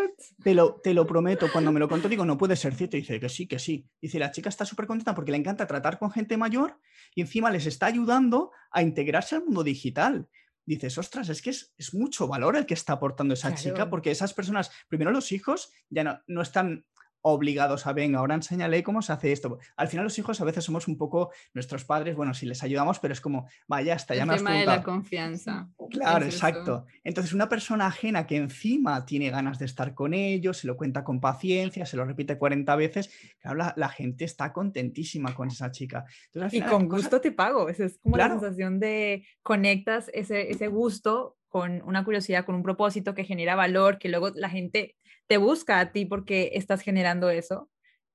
[0.43, 2.97] Te lo, te lo prometo, cuando me lo contó digo, no puede ser cierto.
[2.97, 3.85] Y dice que sí, que sí.
[4.01, 6.79] Dice, la chica está súper contenta porque le encanta tratar con gente mayor
[7.15, 10.27] y encima les está ayudando a integrarse al mundo digital.
[10.65, 14.11] Dices, ostras, es que es, es mucho valor el que está aportando esa chica porque
[14.11, 16.85] esas personas, primero los hijos, ya no, no están
[17.21, 19.59] obligados a, venga, ahora enséñale cómo se hace esto.
[19.75, 22.99] Al final los hijos a veces somos un poco nuestros padres, bueno, si les ayudamos,
[22.99, 25.69] pero es como, vaya, hasta ya El me has tema de la confianza.
[25.89, 26.47] Claro, Es eso.
[26.47, 26.85] exacto.
[27.03, 31.03] Entonces, una persona ajena que encima tiene ganas de estar con ellos, se lo cuenta
[31.03, 35.71] con paciencia, se lo repite 40 veces, claro, la, la gente está contentísima con esa
[35.71, 36.05] chica.
[36.33, 37.69] Entonces, al Y con gusto te pago.
[37.69, 38.35] Esa es como Claro.
[38.35, 43.55] la sensación de conectas ese, ese gusto con una curiosidad, con un propósito que genera
[43.55, 44.95] valor, que luego la gente
[45.27, 47.69] te busca a ti porque estás generando eso.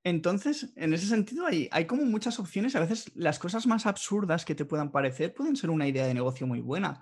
[0.05, 2.77] Entonces, en ese sentido, hay, como muchas opciones.
[2.77, 6.15] A veces las cosas más absurdas que te puedan parecer pueden ser una idea de
[6.15, 7.01] negocio muy buena.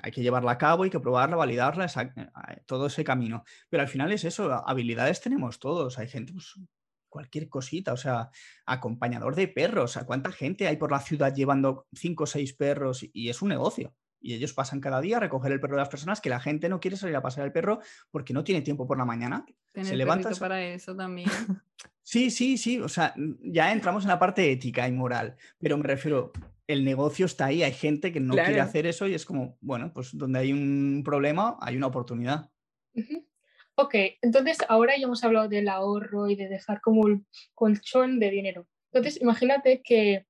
[0.00, 3.44] Hay que llevarla a cabo, hay que probarla, validarla, esa- eh, todo ese camino.
[3.68, 5.98] Pero al final es eso, habilidades tenemos todos.
[5.98, 6.54] Hay gente, pues,
[7.08, 8.30] cualquier cosita, o sea,
[8.66, 9.96] acompañador de perros.
[9.96, 13.48] ¿A cuánta gente hay por la ciudad llevando cinco o seis perros y es un
[13.50, 13.94] negocio?
[14.24, 16.70] Y ellos pasan cada día a recoger el perro de las personas que la gente
[16.70, 19.44] no quiere salir a pasar el perro porque no tiene tiempo por la mañana.
[19.70, 21.28] Tener levanta para eso también.
[22.06, 25.84] Sí, sí, sí, o sea, ya entramos en la parte ética y moral, pero me
[25.84, 26.32] refiero,
[26.66, 29.90] el negocio está ahí, hay gente que no quiere hacer eso y es como, bueno,
[29.90, 32.50] pues donde hay un problema, hay una oportunidad.
[33.74, 38.30] Ok, entonces ahora ya hemos hablado del ahorro y de dejar como el colchón de
[38.30, 38.68] dinero.
[38.92, 40.26] Entonces, imagínate que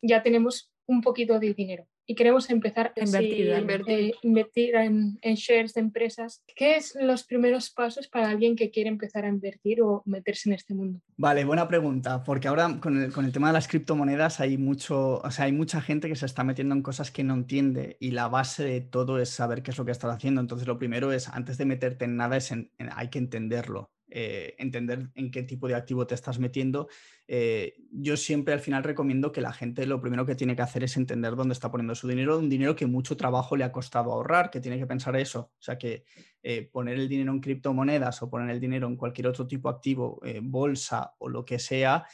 [0.00, 3.60] ya tenemos un poquito de dinero y queremos empezar a Invertir, dale.
[3.60, 4.14] Invertir.
[4.22, 6.42] invertir en, en shares de empresas.
[6.56, 10.54] ¿Qué son los primeros pasos para alguien que quiere empezar a invertir o meterse en
[10.54, 11.00] este mundo?
[11.18, 15.18] Vale, buena pregunta, porque ahora con el, con el tema de las criptomonedas hay mucho,
[15.18, 18.12] o sea, hay mucha gente que se está metiendo en cosas que no entiende y
[18.12, 20.40] la base de todo es saber qué es lo que estás haciendo.
[20.40, 23.90] Entonces, lo primero es, antes de meterte en nada, es en- en- hay que entenderlo,
[24.10, 26.88] eh, entender en qué tipo de activo te estás metiendo.
[27.26, 30.82] Eh, yo siempre al final recomiendo que la gente lo primero que tiene que hacer
[30.82, 34.12] es entender dónde está poniendo su dinero, un dinero que mucho trabajo le ha costado
[34.12, 35.52] ahorrar, que tiene que pensar eso.
[35.58, 36.04] O sea, que
[36.42, 39.76] eh, poner el dinero en criptomonedas o poner el dinero en cualquier otro tipo de
[39.76, 42.06] activo, bolsa o lo que sea,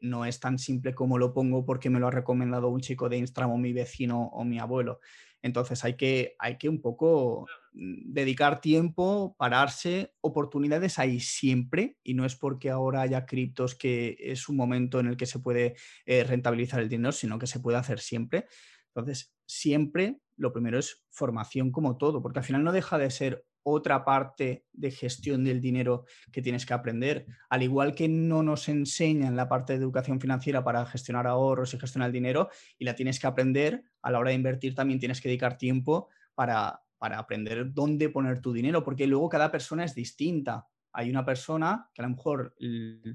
[0.00, 3.18] no es tan simple como lo pongo porque me lo ha recomendado un chico de
[3.18, 5.00] Instagram o mi vecino o mi abuelo.
[5.42, 12.14] Entonces hay que, hay que un poco mm, dedicar tiempo, pararse, oportunidades hay siempre y
[12.14, 15.76] no es porque ahora haya criptos que es un momento en el que se puede
[16.06, 18.46] eh, rentabilizar el dinero, sino que se puede hacer siempre.
[18.94, 23.44] Entonces, siempre lo primero es formación como todo, porque al final no deja de ser
[23.62, 27.26] otra parte de gestión del dinero que tienes que aprender.
[27.48, 31.78] Al igual que no nos enseñan la parte de educación financiera para gestionar ahorros y
[31.78, 32.48] gestionar el dinero,
[32.78, 36.08] y la tienes que aprender, a la hora de invertir también tienes que dedicar tiempo
[36.34, 40.66] para, para aprender dónde poner tu dinero, porque luego cada persona es distinta.
[40.92, 42.54] Hay una persona que a lo mejor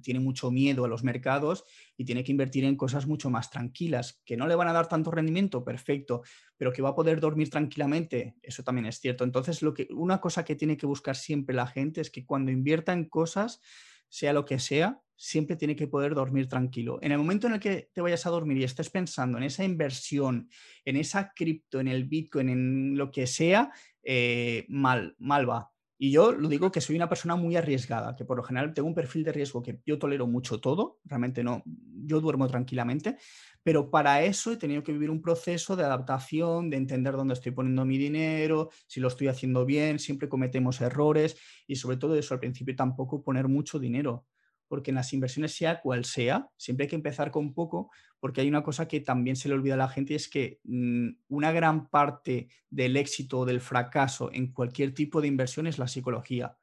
[0.02, 1.66] tiene mucho miedo a los mercados
[1.98, 4.88] y tiene que invertir en cosas mucho más tranquilas, que no le van a dar
[4.88, 6.24] tanto rendimiento, perfecto,
[6.58, 9.24] pero que va a poder dormir tranquilamente, eso también es cierto.
[9.24, 12.52] Entonces, lo que, una cosa que tiene que buscar siempre la gente es que cuando
[12.52, 13.62] invierta en cosas,
[14.10, 17.00] sea lo que sea, siempre tiene que poder dormir tranquilo.
[17.02, 19.64] En el momento en el que te vayas a dormir y estés pensando en esa
[19.64, 20.50] inversión,
[20.84, 23.72] en esa cripto, en el Bitcoin, en lo que sea,
[24.04, 25.72] eh, mal, mal va.
[25.98, 28.88] Y yo lo digo que soy una persona muy arriesgada, que por lo general tengo
[28.88, 33.18] un perfil de riesgo que yo tolero mucho todo, realmente no, yo duermo tranquilamente,
[33.64, 37.54] pero para eso he tenido que vivir un proceso de adaptación, de entender dónde estoy
[37.54, 42.34] poniendo mi dinero, si lo estoy haciendo bien, siempre cometemos errores y sobre todo eso
[42.34, 44.26] al principio tampoco poner mucho dinero,
[44.68, 48.48] porque en las inversiones sea cual sea, siempre hay que empezar con poco, porque hay
[48.48, 51.52] una cosa que también se le olvida a la gente y es que mm, una
[51.52, 56.58] gran parte del éxito o del fracaso en cualquier tipo de inversión es la psicología.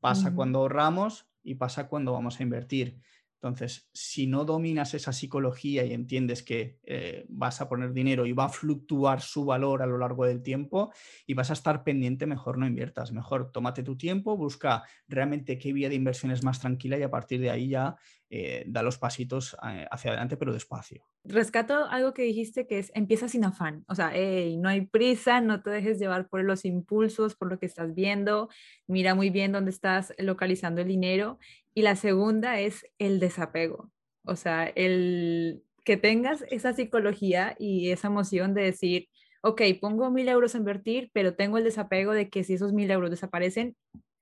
[0.00, 3.00] Pasa cuando ahorramos y pasa cuando vamos a invertir.
[3.42, 8.32] Entonces, si no dominas esa psicología y entiendes que eh, vas a poner dinero y
[8.32, 10.92] va a fluctuar su valor a lo largo del tiempo
[11.26, 13.12] y vas a estar pendiente, mejor no inviertas.
[13.12, 17.10] Mejor tómate tu tiempo, busca realmente qué vía de inversión es más tranquila y a
[17.10, 17.96] partir de ahí ya
[18.28, 21.04] eh, da los pasitos eh, hacia adelante, pero despacio.
[21.24, 23.84] Rescato algo que dijiste que es empieza sin afán.
[23.88, 27.58] O sea, hey, no hay prisa, no te dejes llevar por los impulsos, por lo
[27.58, 28.48] que estás viendo.
[28.86, 31.38] Mira muy bien dónde estás localizando el dinero.
[31.72, 33.90] Y la segunda es el desapego.
[34.24, 39.08] O sea, el que tengas esa psicología y esa emoción de decir,
[39.42, 42.90] ok, pongo mil euros a invertir, pero tengo el desapego de que si esos mil
[42.90, 43.76] euros desaparecen,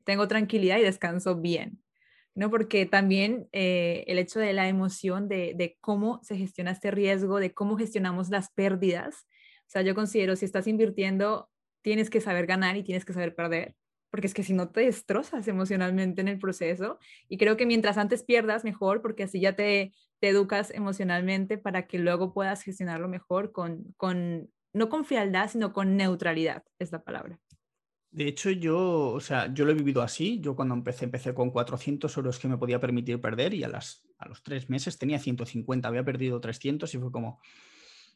[0.04, 1.83] tengo tranquilidad y descanso bien.
[2.34, 2.50] ¿No?
[2.50, 7.54] Porque también eh, el hecho de la emoción, de, cómo se gestiona este riesgo, de
[7.54, 9.26] cómo gestionamos las pérdidas.
[9.66, 11.48] O sea, yo considero, si estás invirtiendo,
[11.82, 13.74] tienes que saber ganar y tienes que saber perder,
[14.10, 16.98] porque es que si no te destrozas emocionalmente en el proceso.
[17.28, 21.86] Y creo que mientras antes pierdas, mejor, porque así ya te, te educas emocionalmente para
[21.86, 27.02] que luego puedas gestionarlo mejor con, con, no con frialdad, sino con neutralidad, es la
[27.02, 27.38] palabra.
[28.14, 30.38] De hecho, yo, o sea, yo lo he vivido así.
[30.38, 34.04] Yo cuando empecé, empecé con 400 euros que me podía permitir perder y a, las,
[34.18, 37.40] a los tres meses tenía 150, había perdido 300 y fue como,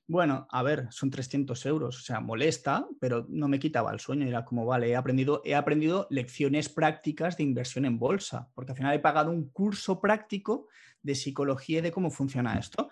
[0.06, 4.24] bueno, a ver, son 300 euros, o sea, molesta, pero no me quitaba el sueño.
[4.24, 8.78] Era como, vale, he aprendido, he aprendido lecciones prácticas de inversión en bolsa, porque al
[8.78, 10.68] final he pagado un curso práctico
[11.02, 12.88] de psicología y de cómo funciona esto.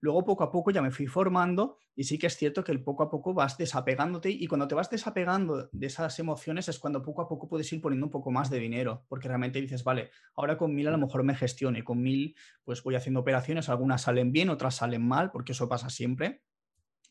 [0.00, 2.82] Luego poco a poco ya me fui formando y sí que es cierto que el
[2.82, 7.02] poco a poco vas desapegándote y cuando te vas desapegando de esas emociones es cuando
[7.02, 10.10] poco a poco puedes ir poniendo un poco más de dinero, porque realmente dices, vale,
[10.36, 12.34] ahora con mil a lo mejor me gestione, con mil
[12.64, 16.42] pues voy haciendo operaciones, algunas salen bien, otras salen mal, porque eso pasa siempre.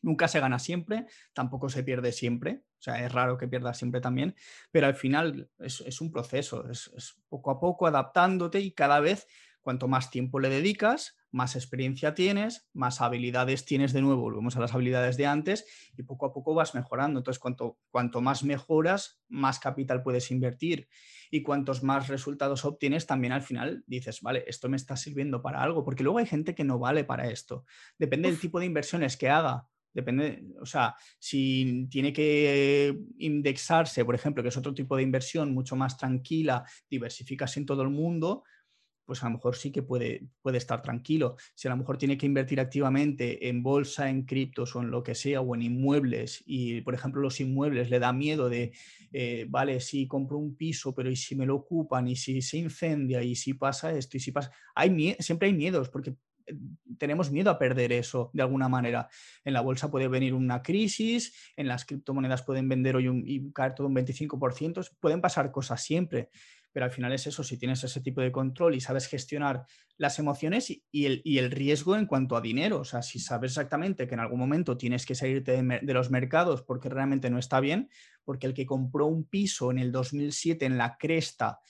[0.02, 4.00] Nunca se gana siempre, tampoco se pierde siempre, o sea, es raro que pierdas siempre
[4.00, 4.34] también,
[4.70, 9.28] pero al final es, un proceso, es, es poco a poco adaptándote y cada vez
[9.60, 14.60] cuanto más tiempo le dedicas, más experiencia tienes, más habilidades tienes de nuevo, volvemos a
[14.60, 15.66] las habilidades de antes
[15.96, 17.20] y poco a poco vas mejorando.
[17.20, 20.88] Entonces, cuanto, cuanto más mejoras, más capital puedes invertir
[21.30, 25.62] y cuantos más resultados obtienes, también al final dices, vale, esto me está sirviendo para
[25.62, 27.64] algo, porque luego hay gente que no vale para esto.
[27.98, 29.66] Depende del tipo de inversiones que haga.
[29.92, 35.52] Depende, o sea, si tiene que indexarse, por ejemplo, que es otro tipo de inversión
[35.52, 38.44] mucho más tranquila, diversificas en todo el mundo,
[39.10, 41.34] pues a lo mejor sí que puede, puede estar tranquilo.
[41.56, 45.02] Si a lo mejor tiene que invertir activamente en bolsa, en criptos o en lo
[45.02, 48.70] que sea, o en inmuebles, y por ejemplo los inmuebles le da miedo de,
[49.12, 52.06] eh, vale, si compro un piso, pero ¿y si me lo ocupan?
[52.06, 53.20] ¿Y si se incendia?
[53.20, 54.16] ¿Y si pasa esto?
[54.16, 54.52] ¿Y si pasa?
[54.76, 56.14] Hay, siempre hay miedos, porque
[56.46, 56.54] eh,
[56.96, 59.08] tenemos miedo a perder eso de alguna manera.
[59.44, 63.74] En la bolsa puede venir una crisis, en las criptomonedas pueden vender hoy y caer
[63.74, 66.30] todo un 25%, pueden pasar cosas siempre
[66.72, 69.64] pero al final es eso, si tienes ese tipo de control y sabes gestionar
[69.96, 74.14] las emociones y, el, riesgo en cuanto a dinero, o sea, si sabes exactamente que
[74.14, 77.90] en algún momento tienes que salirte de, los mercados porque realmente no está bien,
[78.24, 81.60] porque el que compró un piso en el 2007 en la cresta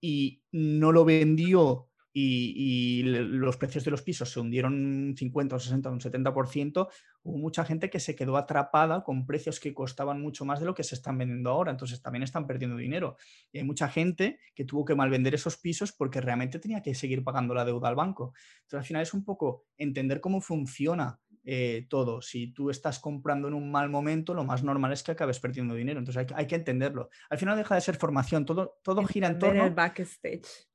[0.00, 5.60] y no lo vendió y, los precios de los pisos se hundieron un 50, un
[5.60, 6.88] 60, un 70%,
[7.24, 10.74] hubo mucha gente que se quedó atrapada con precios que costaban mucho más de lo
[10.74, 13.16] que se están vendiendo ahora, entonces también están perdiendo dinero.
[13.50, 17.24] Y hay mucha gente que tuvo que malvender esos pisos porque realmente tenía que seguir
[17.24, 18.34] pagando la deuda al banco.
[18.62, 22.20] Entonces al final es un poco entender cómo funciona eh, todo.
[22.22, 25.74] Si tú estás comprando en un mal momento, lo más normal es que acabes perdiendo
[25.74, 25.98] dinero.
[25.98, 27.08] Entonces hay, que entenderlo.
[27.30, 29.64] Al final deja de ser formación, todo, todo gira en torno...
[29.64, 30.68] El backstage.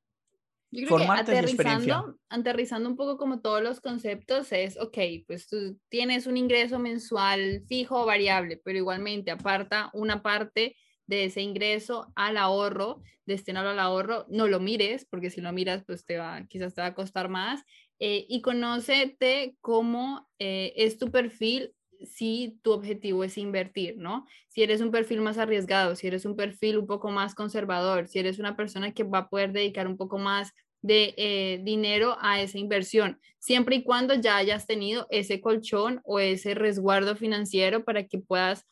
[0.72, 5.80] Yo creo que aterrizando, aterrizando un poco como todos los conceptos es, ok, pues tú
[5.89, 10.76] tienes un ingreso mensual fijo o variable, pero igualmente aparta una parte
[11.07, 15.84] de ese ingreso al ahorro, destinarlo al ahorro, no lo mires, porque si lo miras,
[15.86, 17.63] pues te va, quizás te va a costar más,
[17.97, 21.74] eh, y conócete cómo eh, es tu perfil
[22.04, 24.26] si tu objetivo es invertir, ¿no?
[24.47, 28.20] Si eres un perfil más arriesgado, si eres un perfil un poco más conservador, si
[28.20, 32.41] eres una persona que va a poder dedicar un poco más de eh, dinero a
[32.41, 38.08] esa inversión, siempre y cuando ya hayas tenido ese colchón o ese resguardo financiero para
[38.08, 38.66] que puedas,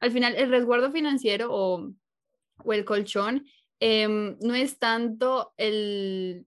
[0.00, 1.90] al final el resguardo financiero o,
[2.70, 3.46] el colchón
[3.80, 6.46] em, no es tanto el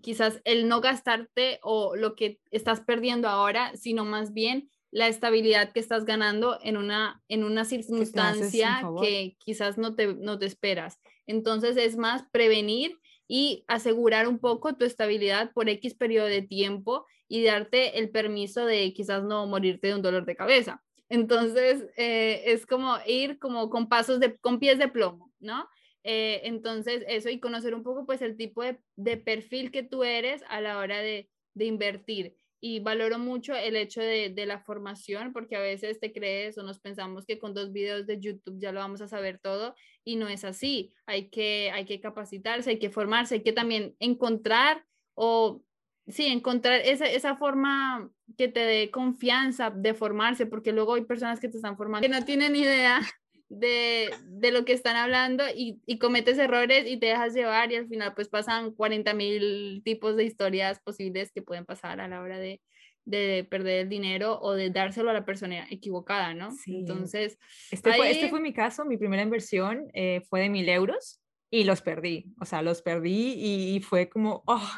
[0.00, 5.72] quizás el no gastarte o lo que estás perdiendo ahora, sino más bien la estabilidad
[5.72, 11.00] que estás ganando en una, en una circunstancia que quizás no te, no te esperas.
[11.26, 17.06] Entonces es más prevenir y asegurar un poco tu estabilidad por X periodo de tiempo
[17.28, 20.82] y darte el permiso de quizás no morirte de un dolor de cabeza.
[21.08, 25.68] Entonces eh, es como ir como con pasos de, con pies de plomo, ¿no?
[26.04, 30.04] Eh, entonces eso y conocer un poco pues el tipo de, de perfil que tú
[30.04, 34.60] eres a la hora de, de invertir y valoro mucho el hecho de, de, la
[34.60, 38.58] formación porque a veces te crees o nos pensamos que con dos videos de YouTube
[38.58, 40.92] ya lo vamos a saber todo y no es así.
[41.06, 44.84] Hay que, hay que capacitarse, hay que formarse, hay que también encontrar
[45.14, 45.62] o
[46.06, 51.40] sí, encontrar esa, esa forma que te dé confianza de formarse porque luego hay personas
[51.40, 53.00] que te están formando que no tienen idea
[53.48, 57.76] de, de, lo que están hablando y, y, cometes errores y te dejas llevar y
[57.76, 62.20] al final pues pasan 40 mil tipos de historias posibles que pueden pasar a la
[62.20, 62.60] hora de,
[63.06, 66.50] de perder el dinero o de dárselo a la persona equivocada, ¿no?
[66.50, 66.78] Sí.
[66.80, 67.38] Entonces,
[67.70, 71.64] este, fue, este fue mi caso, mi primera inversión eh, fue de mil euros y
[71.64, 74.68] los perdí, o sea, los perdí y, fue como, oh,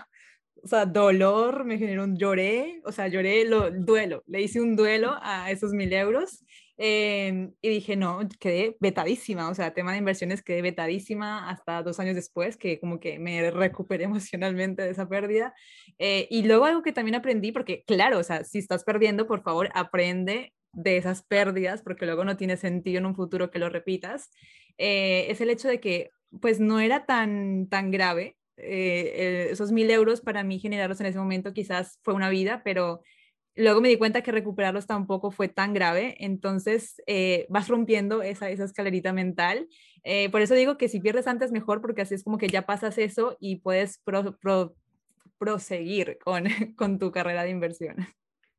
[0.63, 4.77] o sea, dolor, me generó un lloré, o sea, lloré, lo, duelo, le hice un
[4.77, 6.45] duelo a esos mil euros
[6.79, 12.01] em, y dije, no, quedé vetadísima, o sea, tema de inversiones quedé vetadísima hasta dos
[12.01, 15.55] años después, que como que me recuperé emocionalmente de esa pérdida.
[15.99, 19.43] Eh, y luego algo que también aprendí, porque claro, o sea, si estás perdiendo, por
[19.43, 23.69] favor, aprende de esas pérdidas, porque luego no tiene sentido en un futuro que lo
[23.69, 24.31] repitas,
[24.79, 26.11] eh, es el hecho de que
[26.41, 28.37] pues no era tan, tan grave.
[28.57, 33.03] Eh, esos mil euros para mí generarlos en ese momento quizás fue una vida, pero
[33.59, 38.49] luego me di cuenta que recuperarlos tampoco fue tan grave, entonces eh, vas rompiendo esa,
[38.51, 39.69] esa escalerita mental.
[40.33, 42.97] por eso digo que si pierdes antes mejor, porque así es como que ya pasas
[42.99, 44.01] eso y puedes
[45.39, 46.45] proseguir con,
[46.77, 47.97] con tu carrera de inversión.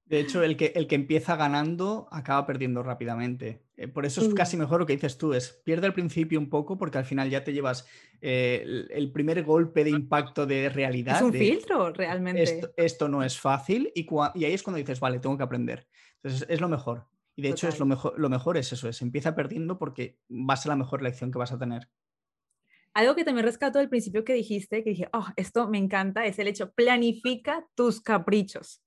[0.09, 3.61] De hecho, el que, el que empieza ganando acaba perdiendo rápidamente.
[3.77, 6.49] Eh, por eso es casi mejor lo que dices tú, es pierde al principio un
[6.49, 7.87] poco porque al final ya te llevas
[8.19, 11.17] eh, el, primer golpe de impacto de realidad.
[11.17, 12.71] Es un filtro, realmente.
[12.75, 15.87] Esto, no es fácil y, y, ahí es cuando dices, vale, tengo que aprender.
[16.23, 17.05] Entonces es lo mejor.
[17.35, 20.55] Y de hecho es lo mejor, lo mejor es eso, es empieza perdiendo porque va
[20.55, 21.87] a ser la mejor lección que vas a tener.
[22.95, 26.39] Algo que también rescato del principio que dijiste, que dije, oh, esto me encanta, es
[26.39, 28.81] el hecho, planifica tus caprichos.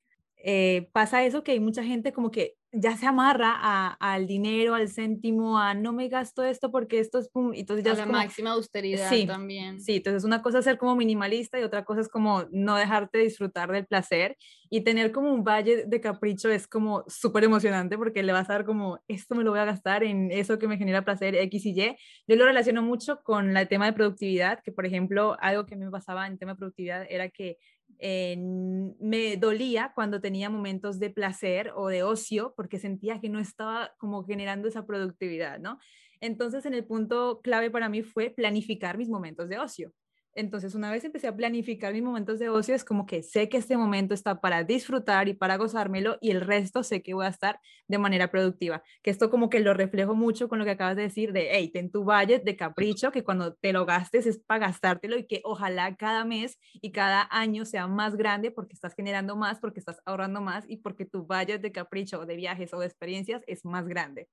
[0.44, 3.52] Eh, pasa eso que hay mucha gente como que ya se amarra
[4.00, 7.94] al dinero, al céntimo, a no me gasto esto porque esto es pum, entonces ya
[7.94, 9.78] la máxima austeridad sí, también.
[9.78, 13.18] Sí, entonces una cosa es ser como minimalista y otra cosa es como no dejarte
[13.18, 14.38] disfrutar del placer
[14.70, 18.54] y tener como un valle de capricho es como súper emocionante porque le vas a
[18.54, 21.66] dar como esto me lo voy a gastar en eso que me genera placer X
[21.66, 21.96] y Y.
[22.26, 25.90] Yo lo relaciono mucho con el tema de productividad, que por ejemplo algo que me
[25.90, 27.58] pasaba en tema de productividad era que
[28.00, 33.92] me dolía cuando tenía momentos de placer o de ocio porque sentía que no estaba
[33.98, 35.78] como generando esa productividad, ¿no?
[36.20, 39.92] Entonces, en el punto clave para mí fue planificar mis momentos de ocio.
[40.34, 43.58] Entonces, una vez empecé a planificar mis momentos de ocio, es como que sé que
[43.58, 47.28] este momento está para disfrutar y para gozármelo y el resto sé que voy a
[47.28, 48.82] estar de manera productiva.
[49.02, 51.70] Que esto como que lo reflejo mucho con lo que acabas de decir de, hey,
[51.70, 55.42] ten tu budget de capricho, que cuando te lo gastes es para gastártelo y que
[55.44, 60.00] ojalá cada mes y cada año sea más grande porque estás generando más, porque estás
[60.06, 63.86] ahorrando más y porque tu budget de capricho, de viajes o de experiencias es más
[63.86, 64.28] grande.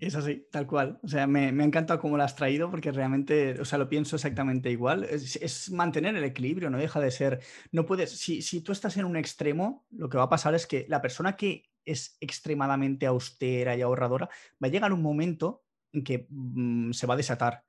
[0.00, 0.98] Es así, tal cual.
[1.02, 3.88] O sea, me, me ha encantado cómo lo has traído porque realmente, o sea, lo
[3.88, 5.04] pienso exactamente igual.
[5.04, 7.40] Es, mantener el equilibrio, no deja de ser,
[7.72, 10.66] no puedes, si, si, tú estás en un extremo, lo que va a pasar es
[10.66, 14.28] que la persona que es extremadamente austera y ahorradora
[14.62, 17.64] va a llegar un momento en que mm, se va a desatar.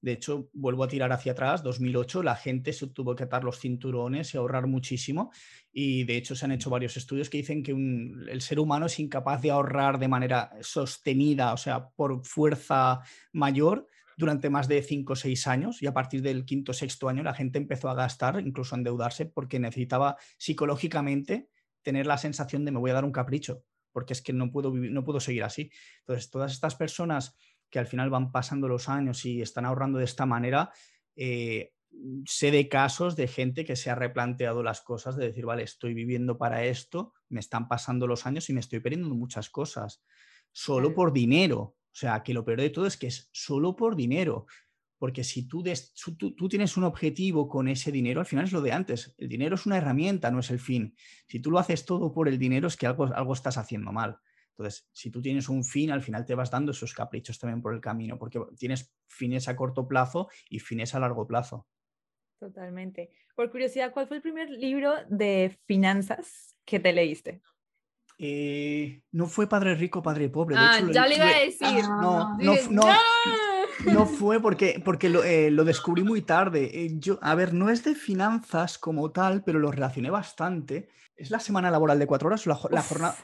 [0.00, 3.60] De hecho, vuelvo a tirar hacia atrás, 2008, la gente se tuvo que atar los
[3.60, 5.30] cinturones y ahorrar muchísimo.
[5.72, 8.98] Y de hecho se han hecho varios estudios que dicen que el ser humano es
[8.98, 13.00] incapaz de ahorrar de manera sostenida, o sea, por fuerza
[13.32, 13.86] mayor,
[14.16, 15.82] durante más de 5 o 6 años.
[15.82, 18.78] Y a partir del quinto o sexto año la gente empezó a gastar, incluso a
[18.78, 21.48] endeudarse, porque necesitaba psicológicamente
[21.82, 24.70] tener la sensación de me voy a dar un capricho, porque es que no puedo,
[24.70, 25.70] vivir, no puedo seguir así.
[26.00, 27.34] Entonces, todas estas personas
[27.70, 30.70] que al final van pasando los años y están ahorrando de esta manera,
[31.16, 31.72] eh,
[32.26, 35.94] sé de casos de gente que se ha replanteado las cosas, de decir, vale, estoy
[35.94, 40.02] viviendo para esto, me están pasando los años y me estoy perdiendo muchas cosas,
[40.52, 41.76] solo por dinero.
[41.92, 44.46] O sea, que lo peor de todo es que es solo por dinero.
[44.98, 45.64] Porque si tú,
[46.36, 49.14] tú, tienes un objetivo con ese dinero, al final es lo de antes.
[49.16, 50.94] El dinero es una herramienta, no es el fin.
[51.26, 54.18] Si tú lo haces todo por el dinero, es que algo, algo estás haciendo mal.
[54.60, 57.72] Entonces, si tú tienes un fin, al final te vas dando esos caprichos también por
[57.72, 61.66] el camino, porque tienes fines a corto plazo y fines a largo plazo.
[62.38, 63.10] Totalmente.
[63.34, 67.40] Por curiosidad, ¿cuál fue el primer libro de finanzas que te leíste?
[68.18, 70.56] Eh, no fue Padre Rico, Padre Pobre.
[70.56, 71.82] De ah, ya le iba a decir.
[71.88, 72.82] no, no, no,
[73.86, 76.70] no, fue porque, porque lo, eh, lo descubrí muy tarde.
[76.84, 80.90] Eh, yo, a ver, no es de finanzas como tal, pero lo relacioné bastante.
[81.16, 83.16] ¿Es la semana laboral de cuatro horas o la, la jornada?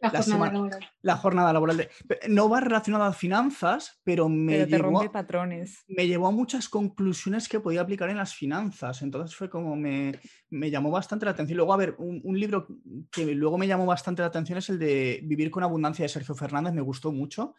[0.00, 0.90] La, jornada laboral.
[1.02, 1.88] La jornada laboral.
[2.28, 5.84] no va relacionada a finanzas, pero me llevó, a, patrones.
[5.88, 9.02] me llevó a muchas conclusiones que podía aplicar en las finanzas.
[9.02, 10.20] Entonces fue como me,
[10.50, 11.56] me llamó bastante la atención.
[11.56, 12.68] Luego, a ver, un, un, libro
[13.10, 16.34] que luego me llamó bastante la atención es el de Vivir con Abundancia de Sergio
[16.34, 16.74] Fernández.
[16.74, 17.54] Me gustó mucho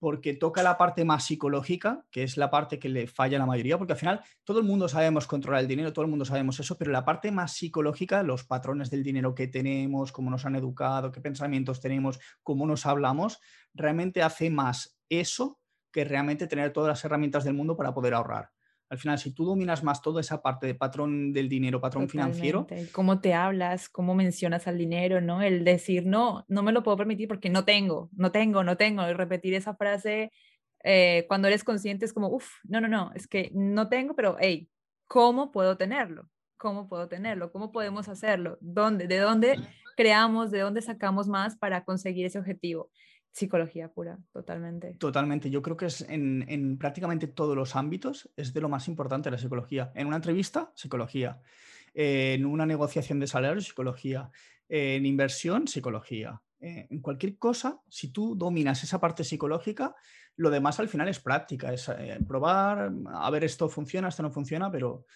[0.00, 3.46] porque toca la parte más psicológica, que es la parte que le falla a la
[3.46, 6.58] mayoría, porque al final todo el mundo sabemos controlar el dinero, todo el mundo sabemos
[6.58, 10.56] eso, pero la parte más psicológica, los patrones del dinero que tenemos, cómo nos han
[10.56, 13.40] educado, qué pensamientos tenemos, cómo nos hablamos,
[13.74, 15.60] realmente hace más eso
[15.92, 18.50] que realmente tener todas las herramientas del mundo para poder ahorrar
[18.90, 22.66] al final, si tú dominas más toda esa parte de patrón del dinero, patrón financiero.
[22.90, 25.42] Cómo te hablas, cómo mencionas al dinero, ¿no?
[25.42, 29.08] El decir, no, no me lo puedo permitir porque no tengo, no tengo, no tengo.
[29.08, 30.32] Y repetir esa frase
[30.82, 34.36] eh, cuando eres consciente es como, uff, no, no, no, es que no tengo, pero,
[34.40, 34.68] hey,
[35.06, 36.28] ¿cómo puedo tenerlo?
[36.56, 37.52] ¿Cómo puedo tenerlo?
[37.52, 38.58] ¿Cómo podemos hacerlo?
[38.60, 39.06] ¿Dónde?
[39.06, 39.56] ¿De dónde
[39.96, 40.50] creamos?
[40.50, 42.90] ¿De dónde sacamos más para conseguir ese objetivo?
[43.32, 44.94] Psicología pura, totalmente.
[44.94, 45.50] Totalmente.
[45.50, 49.30] Yo creo que es en, en, prácticamente todos los ámbitos es de lo más importante
[49.30, 49.92] la psicología.
[49.94, 51.40] En una entrevista, psicología.
[51.94, 54.30] En una negociación de salario, psicología.
[54.68, 56.42] En inversión, psicología.
[56.60, 59.94] Eh, en cualquier cosa, si tú dominas esa parte psicológica,
[60.36, 64.30] lo demás al final es práctica, es eh, probar, a ver esto funciona, esto no
[64.30, 65.06] funciona, pero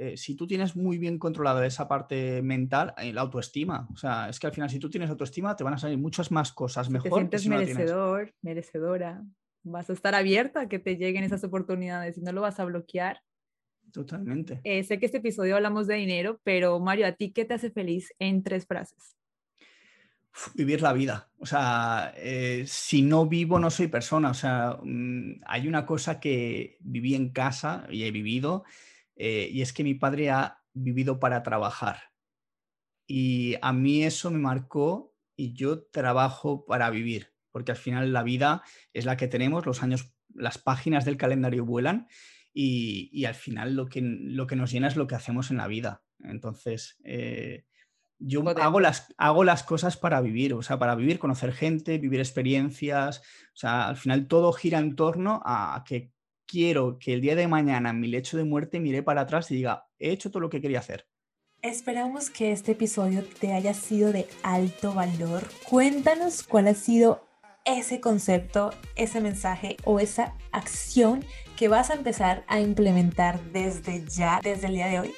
[0.00, 4.40] eh, si tú tienes muy bien controlada esa parte mental, la autoestima, o sea, es
[4.40, 7.10] que al final si tú tienes autoestima te van a salir muchas más cosas mejor.
[7.10, 9.22] Te sientes merecedor, merecedora,
[9.62, 12.64] vas a estar abierta a que te lleguen esas oportunidades y no lo vas a
[12.64, 13.20] bloquear.
[13.92, 14.60] Totalmente.
[14.84, 18.12] sé que este episodio hablamos de dinero, pero Mario, ¿a ti qué te hace feliz
[18.18, 19.16] en tres frases?
[20.54, 21.30] vivir la vida.
[21.38, 24.30] O sea, eh, si no vivo, no soy persona.
[24.30, 28.64] O sea, mm, hay una cosa que viví en casa y he vivido,
[29.22, 31.98] eh, y es que mi padre ha vivido para trabajar.
[33.06, 38.22] Y a mí eso me marcó y yo trabajo para vivir, porque al final la
[38.22, 38.62] vida
[38.94, 42.08] es la que tenemos, los años, las páginas del calendario vuelan
[42.54, 45.66] y, al final lo que, lo que nos llena es lo que hacemos en la
[45.66, 46.02] vida.
[46.20, 47.66] Entonces, eh,
[48.18, 52.20] yo hago las, hago las cosas para vivir, o sea, para vivir, conocer gente, vivir
[52.20, 56.14] experiencias, o sea, al final todo gira en torno a que
[56.50, 59.86] quiero que el día de mañana mi lecho de muerte mire para atrás y diga,
[59.98, 61.06] he hecho todo lo que quería hacer.
[61.62, 65.46] Esperamos que este episodio te haya sido de alto valor.
[65.68, 67.26] Cuéntanos cuál ha sido
[67.66, 71.24] ese concepto, ese mensaje o esa acción
[71.56, 75.12] que vas a empezar a implementar desde ya, desde el día de hoy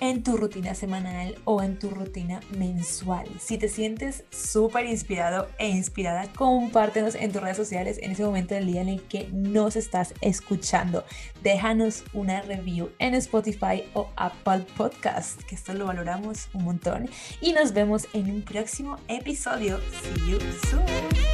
[0.00, 3.26] en tu rutina semanal o en tu rutina mensual.
[3.38, 8.54] Si te sientes súper inspirado e inspirada, compártenos en tus redes sociales en ese momento
[8.54, 11.04] del día en el que nos estás escuchando.
[11.42, 17.08] Déjanos una review en Spotify o Apple Podcast, que esto lo valoramos un montón.
[17.40, 19.78] Y nos vemos en un próximo episodio.
[20.02, 20.38] See you
[20.68, 21.27] soon.